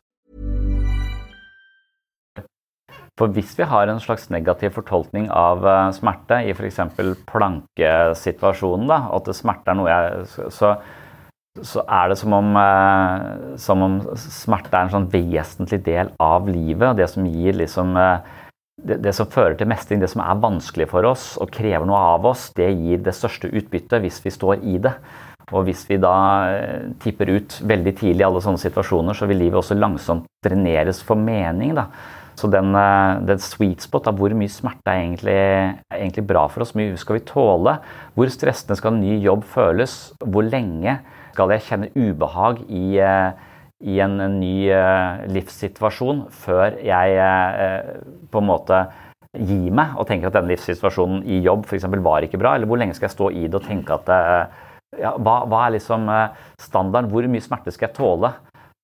[3.21, 6.79] For hvis vi har en slags negativ fortolkning av uh, smerte i f.eks.
[7.29, 10.71] plankesituasjonen, da, at smerte er noe jeg så,
[11.61, 16.49] så er det som om, uh, som om, smerte er en sånn vesentlig del av
[16.49, 16.97] livet.
[16.97, 18.25] Det som gir liksom uh,
[18.81, 22.01] det, det, som fører til mestring, det som er vanskelig for oss og krever noe
[22.15, 24.95] av oss, det gir det største utbyttet hvis vi står i det.
[25.51, 26.15] Og hvis vi da
[26.47, 31.01] eh, tipper ut veldig tidlig i alle sånne situasjoner, så vil livet også langsomt dreneres
[31.03, 31.75] for mening.
[31.75, 31.89] da.
[32.41, 36.47] Så den, eh, den sweet spot av hvor mye smerte er egentlig, er egentlig bra
[36.49, 37.75] for oss, hvor mye skal vi tåle,
[38.15, 40.97] hvor stressende skal en ny jobb føles, hvor lenge
[41.35, 43.51] skal jeg kjenne ubehag i, eh,
[43.81, 44.69] i en, en ny
[45.33, 47.15] livssituasjon før jeg
[48.29, 48.81] på en måte
[49.33, 52.77] gir meg og tenker at denne livssituasjonen i jobb eksempel, var ikke bra, eller hvor
[52.77, 54.11] lenge skal jeg stå i det og tenke at
[54.99, 57.11] ja, hva, hva, er liksom eh, standarden?
[57.11, 58.33] Hvor mye smerte skal jeg tåle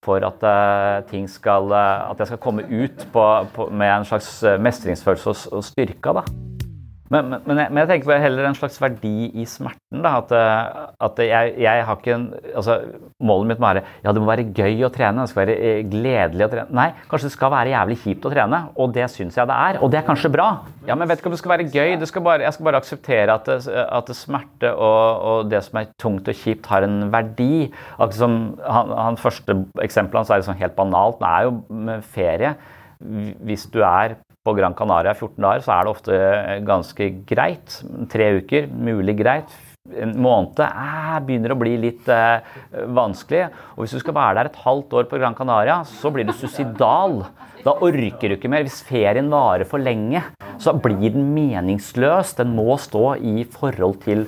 [0.06, 4.06] for at, uh, ting skal, uh, at jeg skal komme ut på, på, med en
[4.06, 6.14] slags mestringsfølelse og, og styrke?
[6.20, 6.26] da?
[7.14, 10.02] Men, men, men, jeg, tenker på heller en slags verdi i smerten.
[10.04, 10.18] Da.
[10.20, 12.80] At, eh, at jeg, jeg, har ikke en, altså,
[13.24, 15.24] Målet mitt må være ja, det må være gøy å trene.
[15.24, 16.76] Det skal være eh, gledelig å trene.
[16.76, 18.62] Nei, kanskje det skal være jævlig kjipt å trene.
[18.76, 19.82] Og det syns jeg det er.
[19.84, 20.50] Og det er kanskje bra.
[20.90, 21.96] Ja, Men vet ikke om det skal være gøy.
[22.12, 25.92] Skal bare, jeg skal bare akseptere at, det, at smerte og, og, det som er
[26.02, 27.68] tungt og kjipt, har en verdi.
[27.98, 31.22] Akkurat som han, han første eksempelet hans er liksom helt banalt.
[31.24, 32.56] Det er jo med ferie.
[33.46, 34.18] Hvis du er
[34.48, 36.20] på Gran Canaria 14 dager, så er det ofte
[36.68, 37.80] ganske greit.
[38.12, 39.56] Tre uker, mulig greit.
[39.88, 42.44] en måned eh, begynner å bli litt eh,
[42.92, 43.46] vanskelig.
[43.76, 46.34] Og hvis du skal være der et halvt år på Gran Canaria, så blir du
[46.36, 47.22] suicidal.
[47.64, 48.66] Da orker du ikke mer.
[48.68, 50.24] Hvis ferien varer for lenge,
[50.60, 52.36] så blir den meningsløs.
[52.40, 54.28] Den må stå i forhold til,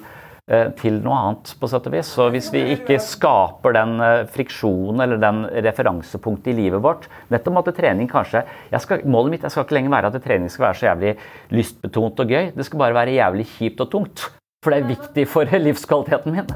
[0.80, 2.10] til noe annet, på sett og vis.
[2.16, 7.54] Så hvis vi ikke skaper den eh, friksjonen eller den referansepunktet i livet vårt Nettopp
[7.54, 8.42] om at trening kanskje
[8.82, 11.14] skal, Målet mitt jeg skal ikke lenger være at trening skal være så jævlig
[11.54, 12.52] lystbetont og gøy.
[12.56, 14.26] Det skal bare være jævlig kjipt og tungt.
[14.64, 16.52] For det er viktig for livskvaliteten min.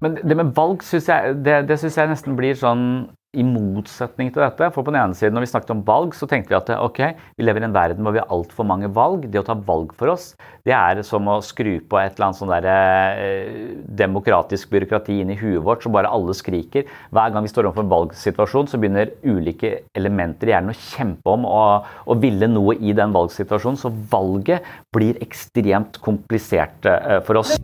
[0.00, 2.84] Men det med valg syns jeg, det, det synes jeg nesten blir sånn
[3.38, 4.68] i motsetning til dette.
[4.74, 7.00] For på den ene siden, når vi snakket om valg, så tenkte vi at ok,
[7.38, 9.28] vi lever i en verden hvor vi har altfor mange valg.
[9.30, 10.32] Det å ta valg for oss,
[10.66, 13.70] det er som å skru på et eller annet sånn der, eh,
[14.02, 16.90] demokratisk byråkrati inn i huet vårt, så bare alle skriker.
[17.14, 21.30] Hver gang vi står overfor en valgsituasjon, så begynner ulike elementer i hjernen å kjempe
[21.30, 23.78] om å ville noe i den valgsituasjonen.
[23.78, 27.54] Så valget blir ekstremt komplisert eh, for oss.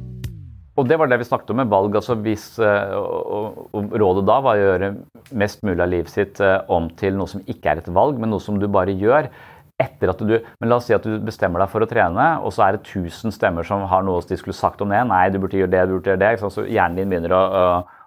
[0.76, 1.94] Og det var det vi snakket om med valg.
[1.96, 4.90] altså hvis, eh, og, og Rådet da var å gjøre
[5.32, 8.34] mest mulig av livet sitt eh, om til noe som ikke er et valg, men
[8.34, 9.30] noe som du bare gjør.
[9.76, 12.48] etter at du, men La oss si at du bestemmer deg for å trene, og
[12.56, 15.02] så er det 1000 stemmer som har noe de skulle sagt om det.
[15.04, 16.30] Nei, du burde gjøre det, du burde gjøre det.
[16.40, 17.42] Så hjernen din begynner å,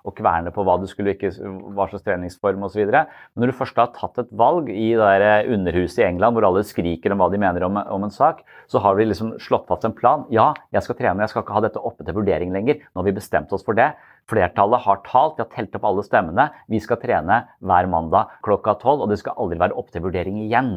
[0.08, 1.32] og kverne på hva du skulle ikke,
[1.76, 2.86] hva slags treningsform osv.
[2.90, 6.48] Men når du først har tatt et valg i det der underhuset i England hvor
[6.48, 9.68] alle skriker om hva de mener om, om en sak, så har vi liksom slått
[9.70, 10.26] fast en plan.
[10.34, 12.80] Ja, jeg skal trene, jeg skal ikke ha dette oppe til vurdering lenger.
[12.94, 13.92] Nå har vi bestemt oss for det.
[14.30, 16.50] Flertallet har talt, de har telt opp alle stemmene.
[16.70, 20.38] Vi skal trene hver mandag klokka tolv, og det skal aldri være opp til vurdering
[20.44, 20.76] igjen.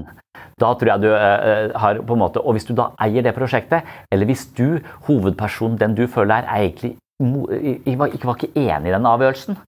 [0.60, 3.34] Da tror jeg du eh, har på en måte, Og hvis du da eier det
[3.36, 8.40] prosjektet, eller hvis du, hovedpersonen, den du føler er, er egentlig ikke var, ikke var
[8.40, 9.58] ikke enig i den avgjørelsen.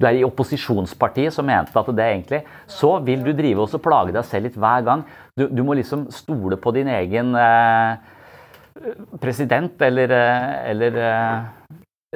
[0.00, 2.38] Du er i opposisjonspartiet som mente at det egentlig
[2.72, 5.04] Så vil du drive og plage deg selv litt hver gang.
[5.36, 7.98] Du, du må liksom stole på din egen eh,
[9.20, 11.38] president eller, eh, eller eh,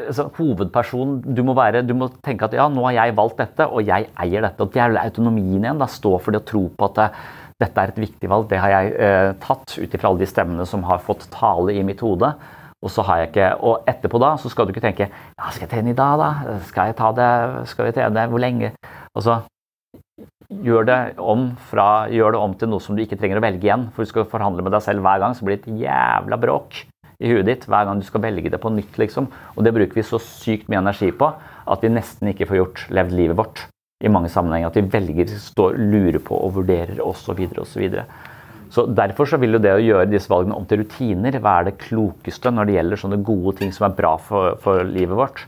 [0.09, 1.21] altså, hovedperson.
[1.37, 4.09] Du må, være, du må, tenke at ja, nå har jeg valgt dette, og jeg
[4.25, 4.65] eier dette.
[4.65, 5.81] og Det er autonomien igjen.
[5.81, 8.49] da, Stå for det å tro på at det, eh, dette er et viktig valg.
[8.51, 11.85] Det har jeg eh, tatt ut ifra alle de stemmene som har fått tale i
[11.87, 12.33] mitt hode.
[12.85, 15.65] Og så har jeg ikke, og etterpå da så skal du ikke tenke ja, skal
[15.65, 16.59] jeg trene i dag, da?
[16.69, 17.33] Skal jeg ta det?
[17.71, 18.27] Skal vi trene?
[18.29, 18.75] Hvor lenge?
[19.17, 19.39] Og så
[20.65, 23.65] gjør det, om fra, gjør det om til noe som du ikke trenger å velge
[23.67, 23.89] igjen.
[23.95, 26.85] For du skal forhandle med deg selv hver gang, så blir det et jævla bråk
[27.25, 28.99] i huet ditt hver gang du skal velge det på nytt.
[29.01, 29.31] liksom.
[29.55, 31.31] Og det bruker vi så sykt mye energi på
[31.65, 33.65] at vi nesten ikke får gjort levd livet vårt
[34.05, 34.69] i mange sammenhenger.
[34.69, 37.47] At vi velger, står, lurer på og vurderer osv.
[37.65, 37.87] osv.
[38.75, 41.77] Så Derfor så vil jo det å gjøre disse valgene om til rutiner være det
[41.85, 45.45] klokeste når det gjelder sånne gode ting som er bra for, for livet vårt.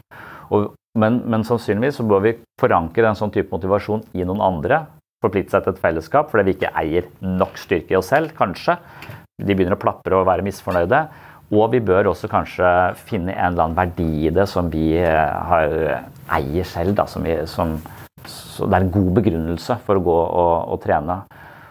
[0.55, 4.85] Og, men, men, sannsynligvis så bør vi forankre en sånn type motivasjon i noen andre.
[5.25, 8.79] Forplikte seg til et fellesskap fordi vi ikke eier nok styrke i oss selv, kanskje.
[9.43, 11.03] De begynner å plapre og være misfornøyde.
[11.55, 12.69] Og vi bør også kanskje
[13.07, 15.75] finne en eller annen verdi i det som vi eh, har,
[16.39, 16.97] eier selv.
[16.99, 17.77] Da, som vi, som,
[18.27, 21.21] så det er en god begrunnelse for å gå og, og trene.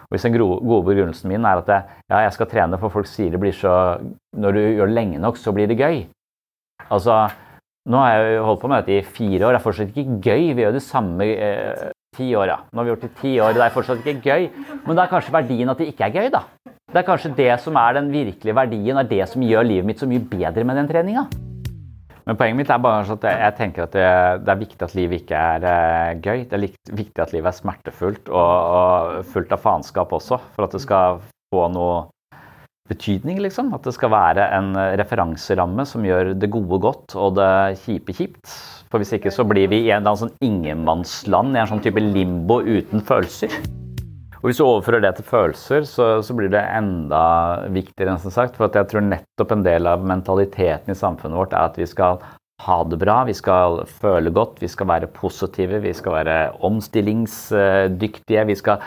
[0.06, 3.08] Og hvis den gode begrunnelsen min er at jeg, ja, jeg skal trene for folk
[3.10, 3.98] sier det blir så
[4.36, 6.04] Når du gjør det lenge nok, så blir det gøy.
[6.92, 7.26] Altså,
[7.90, 9.56] nå har jeg holdt på med dette i fire år.
[9.56, 10.42] Det er fortsatt ikke gøy.
[10.54, 12.58] Vi gjør det samme eh, ti år, ja.
[12.70, 14.48] Nå har vi gjort det i ti år, det er fortsatt ikke gøy.
[14.84, 16.44] Men det er kanskje verdien at det ikke er gøy, da.
[16.92, 20.02] Det er kanskje det som er den virkelige verdien, er det som gjør livet mitt
[20.02, 21.26] så mye bedre med den treninga.
[22.26, 24.06] Men poenget mitt er bare at jeg tenker at det,
[24.42, 26.42] det er viktig at livet ikke er uh, gøy.
[26.50, 30.74] Det er viktig at livet er smertefullt og, og, fullt av faenskap også, for at
[30.74, 31.20] det skal
[31.54, 32.02] få noe
[32.90, 33.70] betydning, liksom.
[33.78, 38.58] At det skal være en referanseramme som gjør det gode godt og det kjipe kjipt.
[38.90, 42.58] For hvis ikke så blir vi i en sånn ingenmannsland, i en sånn type limbo
[42.66, 43.54] uten følelser.
[44.40, 48.16] Og Hvis du overfører det til følelser, så, så blir det enda viktigere.
[48.16, 51.78] enn sagt, for jeg tror nettopp en del av mentaliteten i samfunnet vårt er at
[51.80, 52.20] vi skal
[52.64, 58.56] ha det bra, vi skal føle godt, vi skal være positive, vi skal være omstillingsdyktige.
[58.56, 58.84] Skal,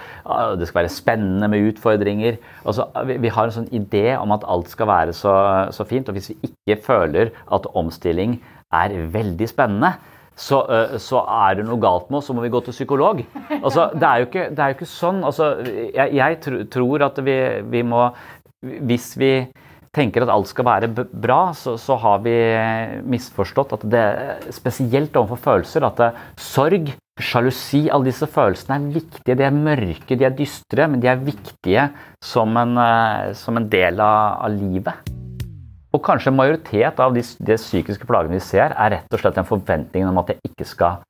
[0.57, 2.39] det skal være spennende med utfordringer.
[2.65, 5.35] Altså, vi, har en sånn idé om at alt skal være så,
[5.75, 6.09] så fint.
[6.09, 8.39] Og hvis vi ikke føler at omstilling
[8.73, 9.93] er veldig spennende,
[10.39, 13.23] så, uh, så, er det noe galt med oss, så må vi gå til psykolog.
[13.59, 15.23] Altså, det, er ikke, det, er jo ikke, sånn.
[15.27, 17.35] Altså, jeg, jeg tr tror at vi,
[17.73, 18.07] vi, må
[18.87, 19.33] Hvis vi
[19.95, 22.35] tenker at alt skal være bra, så, så, har vi
[23.09, 24.07] misforstått at det
[24.55, 25.87] Spesielt overfor følelser.
[25.89, 29.35] At det, sorg, sjalusi, alle disse følelsene er viktige.
[29.35, 31.89] De er mørke, de er dystre, men de er viktige
[32.23, 35.18] som en, uh, som en del av, av livet.
[35.99, 39.47] Og kanskje majoritet av de, de, psykiske plagene vi ser, er rett og slett en
[39.47, 41.05] forventning om at jeg ikke skal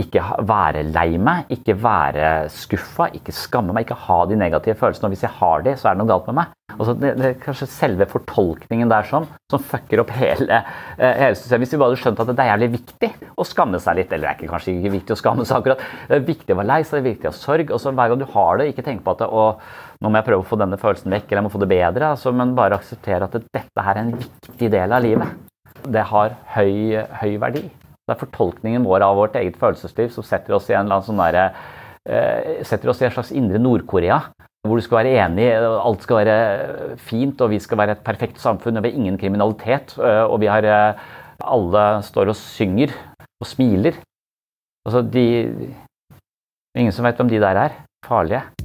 [0.00, 5.10] ikke være lei meg, ikke være skuffa, ikke skamme meg, ikke ha de negative følelsene.
[5.10, 6.54] Og hvis jeg har de, så er det noe galt med meg.
[6.72, 10.62] Altså, det, det, er kanskje selve fortolkningen der sånn, som fucker opp hele,
[10.96, 11.66] eh, hele systemet.
[11.66, 14.26] Hvis vi bare hadde skjønt at det er jævlig viktig å skamme seg litt, eller
[14.26, 16.80] det er kanskje ikke viktig å skamme seg akkurat, det er viktig å være lei
[16.82, 17.72] seg, det er viktig å ha sorg.
[17.76, 19.46] og så Hver gang du har det, ikke tenk på at det, å,
[20.02, 22.12] nå må jeg prøve å få denne følelsen vekk, eller jeg må få det bedre,
[22.12, 25.44] altså, men bare akseptere at dette her er en viktig del av livet.
[25.86, 27.64] Det har høy, høy verdi.
[28.06, 31.56] Det er fortolkningen vår av vårt eget følelsesliv som setter oss i en, sånn der,
[32.06, 34.20] eh, setter oss i en slags indre Nord-Korea.
[34.66, 38.40] Hvor du skal være enig, alt skal være fint, og vi skal være et perfekt
[38.42, 38.76] samfunn.
[38.76, 40.98] og Vi har ingen kriminalitet, uh, og vi har uh,
[41.38, 42.94] Alle står og synger
[43.40, 44.00] og smiler.
[44.86, 45.74] Altså, de
[46.76, 47.72] Ingen som vet hvem de der er.
[48.04, 48.55] Farlige.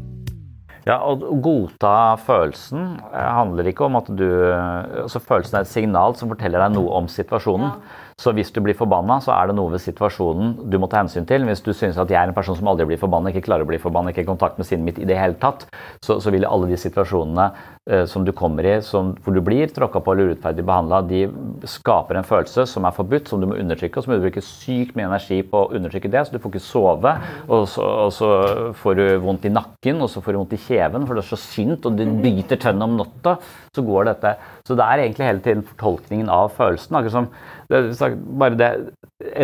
[0.92, 6.32] Ja, Å godta følelsen handler ikke om at du altså Følelsen er et signal som
[6.34, 7.70] forteller deg noe om situasjonen.
[7.72, 8.11] Ja.
[8.20, 11.28] Så hvis du blir forbanna, så er det noe ved situasjonen du må ta hensyn
[11.30, 11.46] til.
[11.48, 13.70] Hvis du synes at jeg er en person som aldri blir forbanna, ikke klarer å
[13.70, 15.68] bli forbanna, ikke i kontakt med sinnet mitt i det hele tatt,
[16.04, 17.48] så, så vil alle de situasjonene
[17.90, 21.24] eh, som du kommer i, som, hvor du blir tråkka på eller urettferdig behandla, de
[21.70, 23.98] skaper en følelse som er forbudt, som du må undertrykke.
[23.98, 26.56] Og så må du bruke sykt mye energi på å undertrykke det, så du får
[26.56, 27.16] ikke sove.
[27.48, 28.32] Og så, og så
[28.82, 31.32] får du vondt i nakken, og så får du vondt i kjeven, for det er
[31.32, 33.38] så synt, og du biter tennene om natta.
[33.72, 34.36] Så går dette.
[34.68, 36.98] Så det er egentlig hele tiden fortolkningen av følelsen.
[36.98, 37.30] akkurat som
[37.72, 38.72] det, bare det,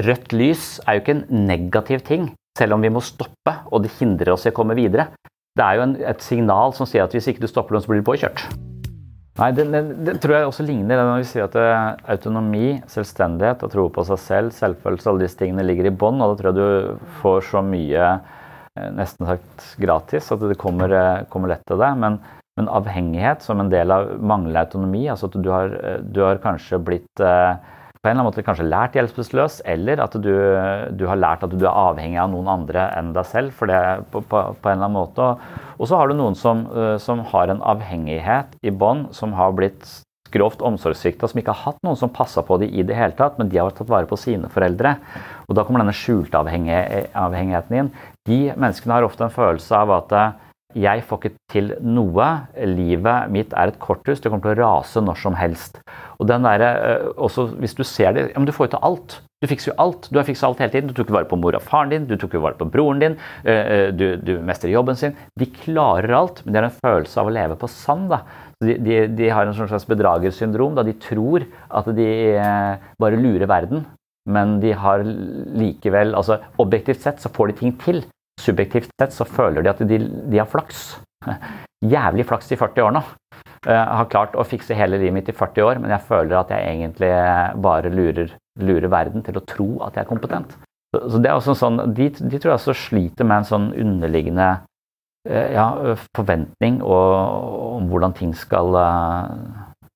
[0.07, 3.93] Rødt lys er jo ikke en negativ ting, selv om vi må stoppe og det
[3.99, 5.09] hindrer oss i å komme videre.
[5.57, 8.03] Det er jo en, et signal som sier at hvis ikke du stopper så blir
[8.03, 8.45] du påkjørt.
[9.37, 13.61] Nei, det, det, det, tror jeg også ligner når vi sier at uh, autonomi, selvstendighet
[13.65, 16.23] og tro på seg selv, selvfølelse, alle disse tingene ligger i bånn.
[16.25, 20.89] Og da tror jeg du får så mye uh, nesten sagt gratis at det kommer,
[20.89, 22.01] uh, kommer lett til deg.
[22.57, 26.81] Men, avhengighet som en del av manglende autonomi, altså at du har, du har kanskje
[26.81, 27.25] blitt
[28.07, 30.31] på en eller annen måte kanskje lært hjelpeløs, eller at du,
[30.95, 33.55] du, har lært at du er avhengig av noen andre enn deg selv.
[33.57, 33.81] for det
[34.13, 35.29] på, på, på en eller annen måte.
[35.77, 39.51] Og så har du noen som, eh, som har en avhengighet i bånd, som har
[39.57, 39.83] blitt
[40.31, 43.37] grovt omsorgssvikta, som ikke har hatt noen som passa på dem i det hele tatt,
[43.39, 44.97] men de har tatt vare på sine foreldre.
[45.47, 47.93] Og Da kommer denne skjulte avhengigheten inn.
[48.27, 50.35] De menneskene har ofte en følelse av at eh,
[50.77, 52.27] jeg får ikke til noe.
[52.69, 54.21] Livet mitt er et korthus.
[54.21, 55.79] Det kommer til å rase når som helst.
[56.21, 58.83] Og den der, eh, også Hvis du ser det ja, men Du får jo til
[58.83, 59.21] alt.
[59.41, 60.09] Du fikser jo alt.
[60.11, 60.87] Du har fiksa alt hele tiden.
[60.87, 63.17] Du tok vare på mor og faren din, du tok jo vare på broren din,
[63.45, 65.15] eh, eh, du, du mestrer jobben sin.
[65.37, 68.09] De klarer alt, men de har en følelse av å leve på sand.
[68.09, 68.21] da.
[68.59, 70.73] De, de, de har en sånn slags bedragersyndrom.
[70.75, 72.41] da De tror at de
[72.97, 73.85] bare lurer verden,
[74.27, 78.03] men de har likevel altså Objektivt sett så får de ting til
[78.41, 79.99] subjektivt sett så føler de at de,
[80.31, 80.97] de har flaks.
[81.95, 83.03] Jævlig flaks i 40 år nå.
[83.65, 86.39] Jeg eh, har klart å fikse hele livet mitt i 40 år, men jeg føler
[86.39, 87.11] at jeg egentlig
[87.63, 90.57] bare lurer, lurer verden til å tro at jeg er kompetent.
[90.95, 94.47] Så det er også sånn, de, de tror jeg også sliter med en sånn underliggende
[95.27, 95.67] eh, ja,
[96.15, 99.89] forventning om hvordan ting skal, eh,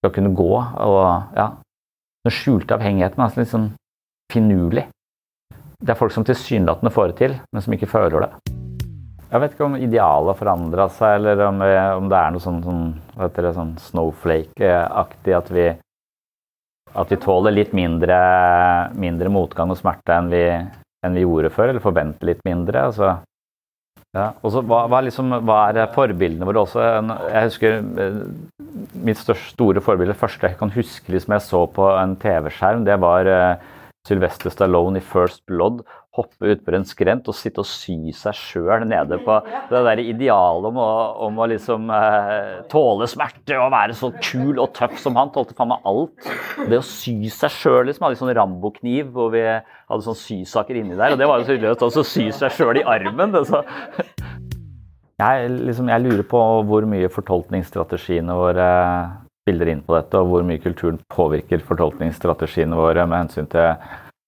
[0.00, 0.52] skal kunne gå.
[0.86, 1.00] Og
[1.36, 1.50] ja,
[2.26, 3.72] den skjulte avhengigheten er altså litt sånn
[4.32, 4.86] finurlig.
[5.76, 8.54] Det er folk som tilsynelatende får det til, men som ikke føler det.
[9.26, 13.50] Jeg vet ikke om idealet har forandra seg, eller om, det er noe sånn, sånn,
[13.58, 15.66] sånn snowflake-aktig at vi,
[16.96, 18.16] at vi tåler litt mindre,
[18.96, 20.44] mindre, motgang og smerte enn vi,
[21.04, 22.86] enn vi, gjorde før, eller forventer litt mindre.
[22.88, 23.12] Altså,
[24.16, 24.30] ja.
[24.46, 26.86] Også, hva, hva, liksom, hva, er forbildene våre også?
[27.34, 28.20] Jeg husker eh,
[29.04, 32.96] mitt største, store forbilde, første jeg kan huske liksom jeg så på en TV-skjerm, det
[33.02, 33.74] var uh,
[34.06, 35.82] Sylvester Stallone i First Blood
[36.16, 39.36] hoppe utfor en skrent og sitte og sy seg sjøl nede på
[39.70, 40.90] det der idealet om å,
[41.26, 45.32] om å liksom eh, tåle smerte og være så kul og tøff som han.
[45.34, 46.30] Tålte faen meg alt.
[46.70, 48.06] Det å sy seg sjøl, liksom.
[48.06, 51.14] Hadde sånn Rambo-kniv hvor vi hadde sånn sysaker inni der.
[51.14, 53.36] Og det var jo så ille å sy seg sjøl i armen.
[53.36, 53.62] Det, så.
[55.16, 58.66] Jeg, liksom, jeg lurer på hvor mye fortolkningsstrategiene våre
[59.46, 63.76] spiller inn på dette, og hvor mye kulturen påvirker fortolkningsstrategiene våre med hensyn til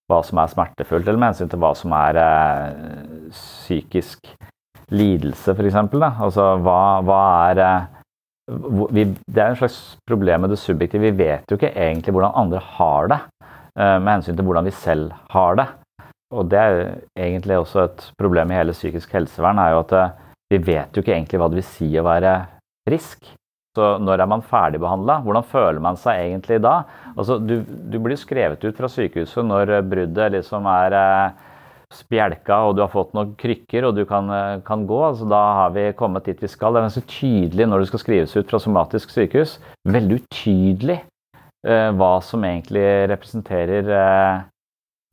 [0.09, 4.31] hva som er smertefullt, eller med hensyn til hva som er eh, psykisk
[4.95, 5.79] lidelse, f.eks.
[6.07, 7.89] Altså hva, hva er eh,
[8.95, 11.11] vi, Det er en slags problem med det subjektive.
[11.11, 13.19] Vi vet jo ikke egentlig hvordan andre har det,
[13.75, 15.67] eh, med hensyn til hvordan vi selv har det.
[16.31, 16.81] Og det er
[17.19, 19.99] egentlig også et problem i hele psykisk helsevern, er jo at
[20.53, 22.39] vi vet jo ikke egentlig hva det vil si å være
[22.89, 23.33] frisk.
[23.79, 25.21] Så når er man ferdigbehandla?
[25.23, 26.81] Hvordan føler man seg egentlig da?
[27.15, 31.45] Altså, du, du, blir skrevet ut fra sykehuset når bruddet liksom er eh,
[31.95, 34.99] spjelka og du har fått noen krykker og du kan, eh, kan, gå.
[35.13, 36.75] Altså, da har vi kommet dit vi skal.
[36.75, 39.57] Det er ganske tydelig når du skal skrives ut fra somatisk sykehus.
[39.89, 44.47] Veldig utydelig eh, hva som egentlig representerer eh,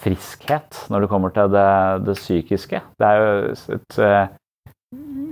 [0.04, 1.70] friskhet når det kommer til det,
[2.08, 2.82] det psykiske.
[3.00, 4.26] Det er jo et uh,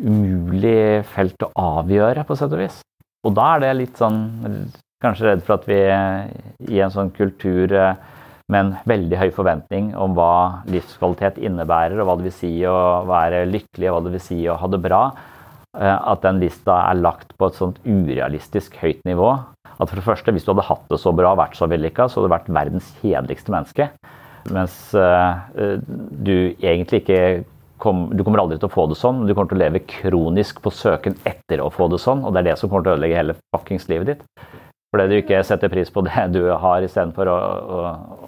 [0.07, 2.79] umulig felt å avgjøre, på sett og vis.
[3.23, 4.23] Og da er det litt sånn
[5.03, 5.77] Kanskje redd for at vi
[6.71, 7.89] i en sånn kultur uh,
[8.47, 12.77] med en veldig høy forventning om hva livskvalitet innebærer, og hva det vil si å
[13.09, 15.01] være lykkelig, og hva det vil si å ha det bra,
[15.75, 19.33] at den lista er lagt på et sånt urealistisk høyt nivå
[19.79, 22.07] at for det første, hvis du hadde hatt det så bra og vært så vellykka,
[22.07, 23.89] så hadde du vært verdens kjedeligste menneske.
[24.53, 27.19] Mens uh, du egentlig ikke
[27.83, 30.61] kom, Du kommer aldri til å få det sånn, du kommer til å leve kronisk
[30.63, 32.97] på søken etter å få det sånn, og det er det som kommer til å
[32.97, 34.27] ødelegge hele fuckings livet ditt.
[34.93, 37.77] Fordi du ikke setter pris på det du har, istedenfor å, å,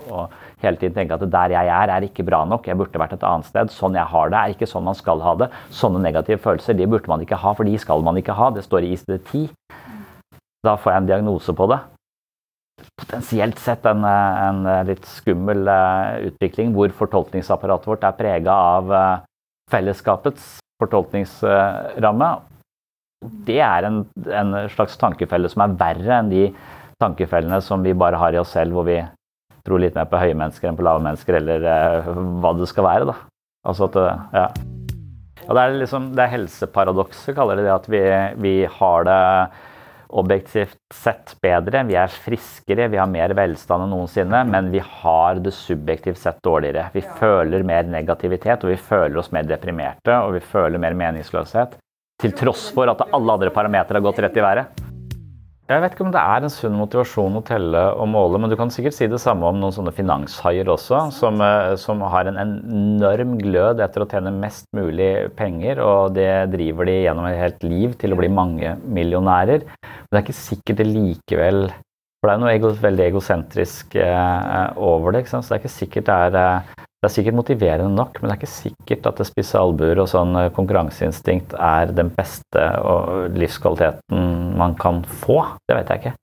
[0.10, 0.22] å
[0.64, 3.26] hele tiden tenke at der jeg er, er ikke bra nok, jeg burde vært et
[3.28, 3.70] annet sted.
[3.70, 5.52] Sånn jeg har det, er ikke sånn man skal ha det.
[5.70, 8.50] Sånne negative følelser de burde man ikke ha, for de skal man ikke ha.
[8.56, 9.46] Det står i ICD-10.
[10.66, 11.80] Da får jeg en diagnose på det.
[12.98, 19.14] Potensielt sett en, en litt skummel eh, utvikling hvor fortolkningsapparatet vårt er prega av eh,
[19.72, 22.30] fellesskapets fortolkningsramme.
[23.48, 26.46] Det er en, en, slags tankefelle som er verre enn de
[27.02, 29.00] tankefellene som vi bare har i oss selv, hvor vi
[29.66, 32.12] tror litt mer på høye mennesker enn på lave mennesker, eller uh,
[32.44, 33.10] hva det skal være.
[33.10, 33.16] da.
[33.66, 33.98] Altså at,
[34.36, 34.48] ja.
[35.46, 38.04] Og det er liksom, er helseparadokset, kaller de det, at vi,
[38.42, 39.22] vi har det
[40.10, 45.42] objektivt sett bedre, vi er friskere, vi har mer velstand enn noensinne, men vi har
[45.44, 46.90] det subjektivt sett dårligere.
[46.94, 51.80] Vi føler mer negativitet, og vi føler oss mer deprimerte, og vi føler mer meningsløshet.
[52.22, 54.86] Til tross for at alle andre parametere har gått rett i været.
[55.66, 58.56] Jeg vet ikke om det er en sunn motivasjon å telle og måle, men du
[58.60, 62.38] kan sikkert si det samme om noen sånne finanshaier også, som, eh, som, har en
[62.38, 67.66] enorm glød etter å tjene mest mulig penger, og det driver de gjennom et helt
[67.66, 69.66] liv til å bli mange millionærer.
[69.66, 71.64] Men det er ikke sikkert det likevel
[72.26, 75.28] For det er noe ego, veldig egosentrisk eh, over det.
[75.30, 78.34] Så det er ikke sikkert det er eh, det er sikkert motiverende nok, men det
[78.34, 82.64] er ikke sikkert at det spisse albuer og sånn eh, konkurranseinstinkt er den beste
[83.36, 85.38] livskvaliteten man kan få.
[85.70, 86.16] Det vet jeg ikke.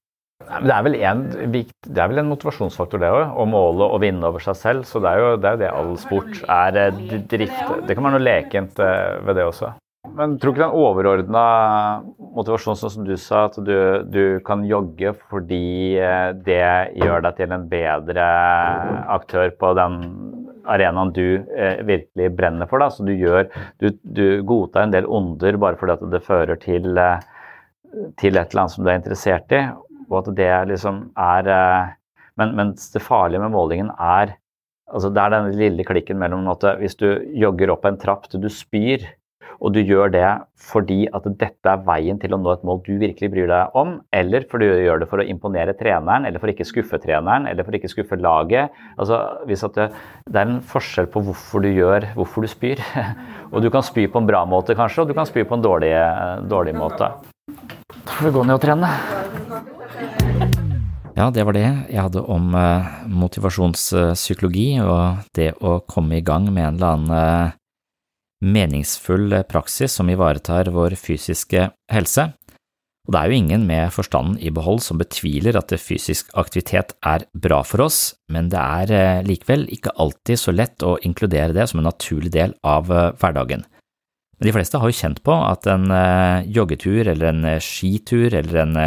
[0.67, 3.39] Det er vel en, er vel en motivasjonsfaktor, det òg.
[3.39, 4.91] Å måle og vinne over seg selv.
[4.91, 6.99] Så det er jo det, er det all sport er
[7.31, 9.71] drift Det kan være noe lekent ved det også.
[10.11, 11.43] Men tror du ikke den overordna
[12.19, 13.77] motivasjonen, sånn som du sa, at du,
[14.11, 15.95] du, kan jogge fordi
[16.45, 16.65] det
[16.99, 18.27] gjør deg til en bedre
[19.15, 20.01] aktør på den
[20.69, 22.83] arenaen du eh, virkelig brenner for.
[22.83, 22.91] Da.
[22.91, 23.49] Så du, gjør,
[23.83, 27.25] du, du, godtar en del onder bare fordi at det fører til, eh,
[28.21, 29.65] til, et eller annet som du er interessert i.
[30.11, 31.97] Og at det liksom er eh,
[32.41, 34.39] men, Mens det farlige med målingen er
[34.93, 37.07] altså Det er den lille klikken mellom at hvis du
[37.39, 39.07] jogger opp en trapp til du spyr,
[39.63, 40.27] og du gjør det
[40.63, 43.95] fordi at dette er veien til å nå et mål du virkelig bryr deg om,
[44.15, 47.47] eller fordi du gjør det for å imponere treneren, eller for å ikke skuffe treneren,
[47.51, 48.75] eller for å ikke skuffe laget.
[48.97, 49.89] Altså, hvis det,
[50.27, 52.83] det, er en forskjell på hvorfor du gjør, hvorfor du spyr.
[53.53, 55.65] Og du kan spy på en bra måte, kanskje, og du kan spy på en
[55.65, 55.93] dårlig,
[56.49, 57.11] dårlig måte.
[57.93, 58.89] Da får vi gå ned og trene.
[61.13, 66.49] Ja, det var det jeg hadde om uh, motivasjonspsykologi og det å komme i gang
[66.49, 67.59] med en eller annen uh,
[68.43, 72.33] meningsfull praksis som ivaretar vår fysiske helse.
[73.03, 77.25] Og det er jo ingen med forstanden i behold som betviler at fysisk aktivitet er
[77.35, 81.67] bra for oss, men det er eh, likevel ikke alltid så lett å inkludere det
[81.71, 83.67] som en naturlig del av eh, hverdagen.
[84.39, 88.63] Men de fleste har jo kjent på at en eh, joggetur eller en skitur eller
[88.63, 88.79] en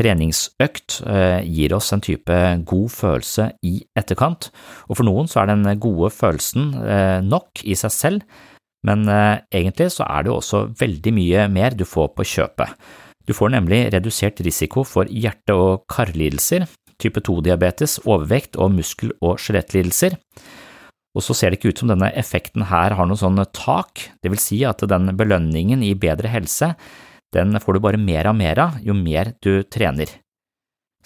[0.00, 1.00] treningsøkt
[1.44, 2.36] gir oss en type
[2.70, 4.46] god følelse i etterkant,
[4.86, 6.70] og for noen så er den gode følelsen
[7.26, 8.38] nok i seg selv,
[8.86, 12.76] men eh, egentlig så er det jo også veldig mye mer du får på kjøpet.
[13.28, 16.64] Du får nemlig redusert risiko for hjerte- og karlidelser,
[17.00, 20.16] type 2-diabetes, overvekt og muskel- og skjelettlidelser.
[21.16, 24.32] Og så ser det ikke ut som denne effekten her har noe sånn tak, det
[24.32, 26.74] vil si at den belønningen i bedre helse,
[27.34, 30.10] den får du bare mer av mer av jo mer du trener.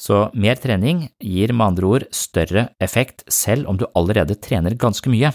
[0.00, 5.10] Så mer trening gir med andre ord større effekt selv om du allerede trener ganske
[5.12, 5.30] mye,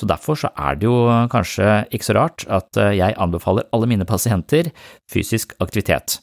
[0.00, 0.96] så Derfor så er det jo
[1.30, 4.72] kanskje ikke så rart at eh, jeg anbefaler alle mine pasienter
[5.10, 6.18] fysisk aktivitet.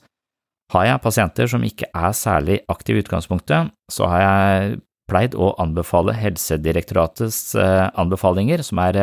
[0.73, 5.53] Har jeg pasienter som ikke er særlig aktive i utgangspunktet, så har jeg pleid å
[5.61, 8.99] anbefale Helsedirektoratets eh, anbefalinger, som er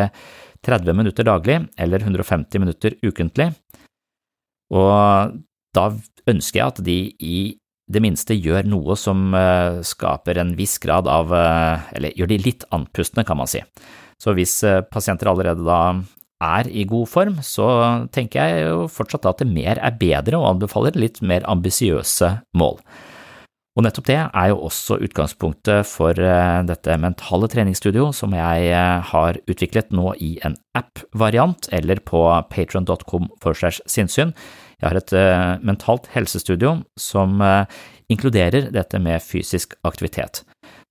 [0.66, 3.52] 30 eh, minutter daglig eller 150 minutter ukentlig,
[4.74, 5.38] og
[5.76, 5.90] da
[6.26, 7.38] ønsker jeg at de i
[7.86, 9.30] det minste gjør noe som
[9.86, 11.30] skaper en viss grad av,
[11.94, 13.60] eller gjør de litt andpustne, kan man si.
[14.22, 15.80] Så hvis eh, pasienter allerede da
[16.44, 17.66] er i god form, så
[18.12, 22.80] tenker jeg jo fortsatt at det mer er bedre og anbefaler litt mer ambisiøse mål.
[23.76, 29.10] Og nettopp det er jo også utgangspunktet for eh, dette mentale treningsstudio som jeg eh,
[29.12, 34.32] har utviklet nå i en app-variant, eller på patron.com for segs sinnssyn.
[34.76, 35.12] Jeg har et
[35.64, 37.38] mentalt helsestudio som
[38.12, 40.42] inkluderer dette med fysisk aktivitet.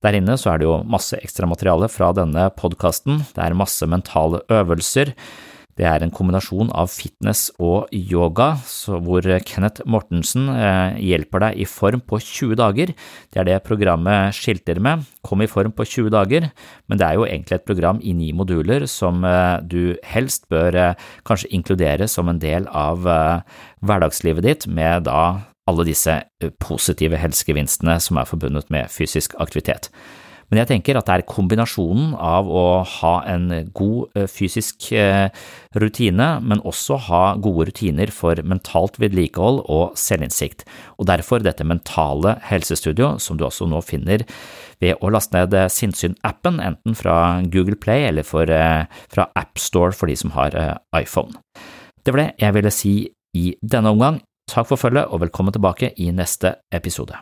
[0.06, 4.44] Der inne så er det jo masse ekstramateriale fra denne podkasten, det er masse mentale
[4.54, 5.16] øvelser,
[5.76, 8.54] det er en kombinasjon av fitness og yoga,
[9.04, 12.94] hvor Kenneth Mortensen eh, hjelper deg i form på 20 dager.
[13.34, 16.48] Det er det programmet skilter med, kom i form på 20 dager,
[16.88, 20.80] men det er jo egentlig et program i ni moduler som eh, du helst bør
[20.80, 23.04] eh, kanskje inkludere som en del av
[23.84, 25.26] hverdagslivet ditt, med da
[25.70, 26.20] alle disse
[26.62, 29.90] positive helsegevinstene som er forbundet med fysisk aktivitet.
[30.52, 35.32] Men jeg tenker at det er kombinasjonen av å ha en god eh, fysisk eh,
[35.82, 40.66] rutine, men også ha gode rutiner for mentalt vedlikehold og selvinnsikt,
[41.00, 44.26] og derfor dette mentale helsestudio som du også nå finner
[44.84, 47.18] ved å laste ned Sinnsyn-appen, enten fra
[47.50, 50.54] Google Play eller for, eh, fra AppStore for de som har
[50.94, 51.34] iPhone.
[52.06, 52.96] Det var det jeg ville si
[53.36, 54.22] i denne omgang.
[54.48, 57.14] Takk for følget, og velkommen tilbake i neste episode.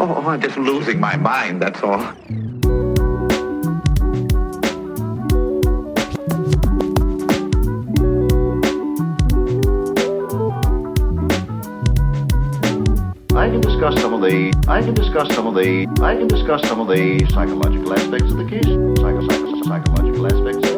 [0.00, 2.02] Oh, I'm just losing my mind, that's all.
[13.36, 16.60] I can discuss some of the I can discuss some of the I can discuss
[16.68, 18.72] some of the psychological aspects of the case.
[19.00, 20.77] Psycho, psycho, psychological aspects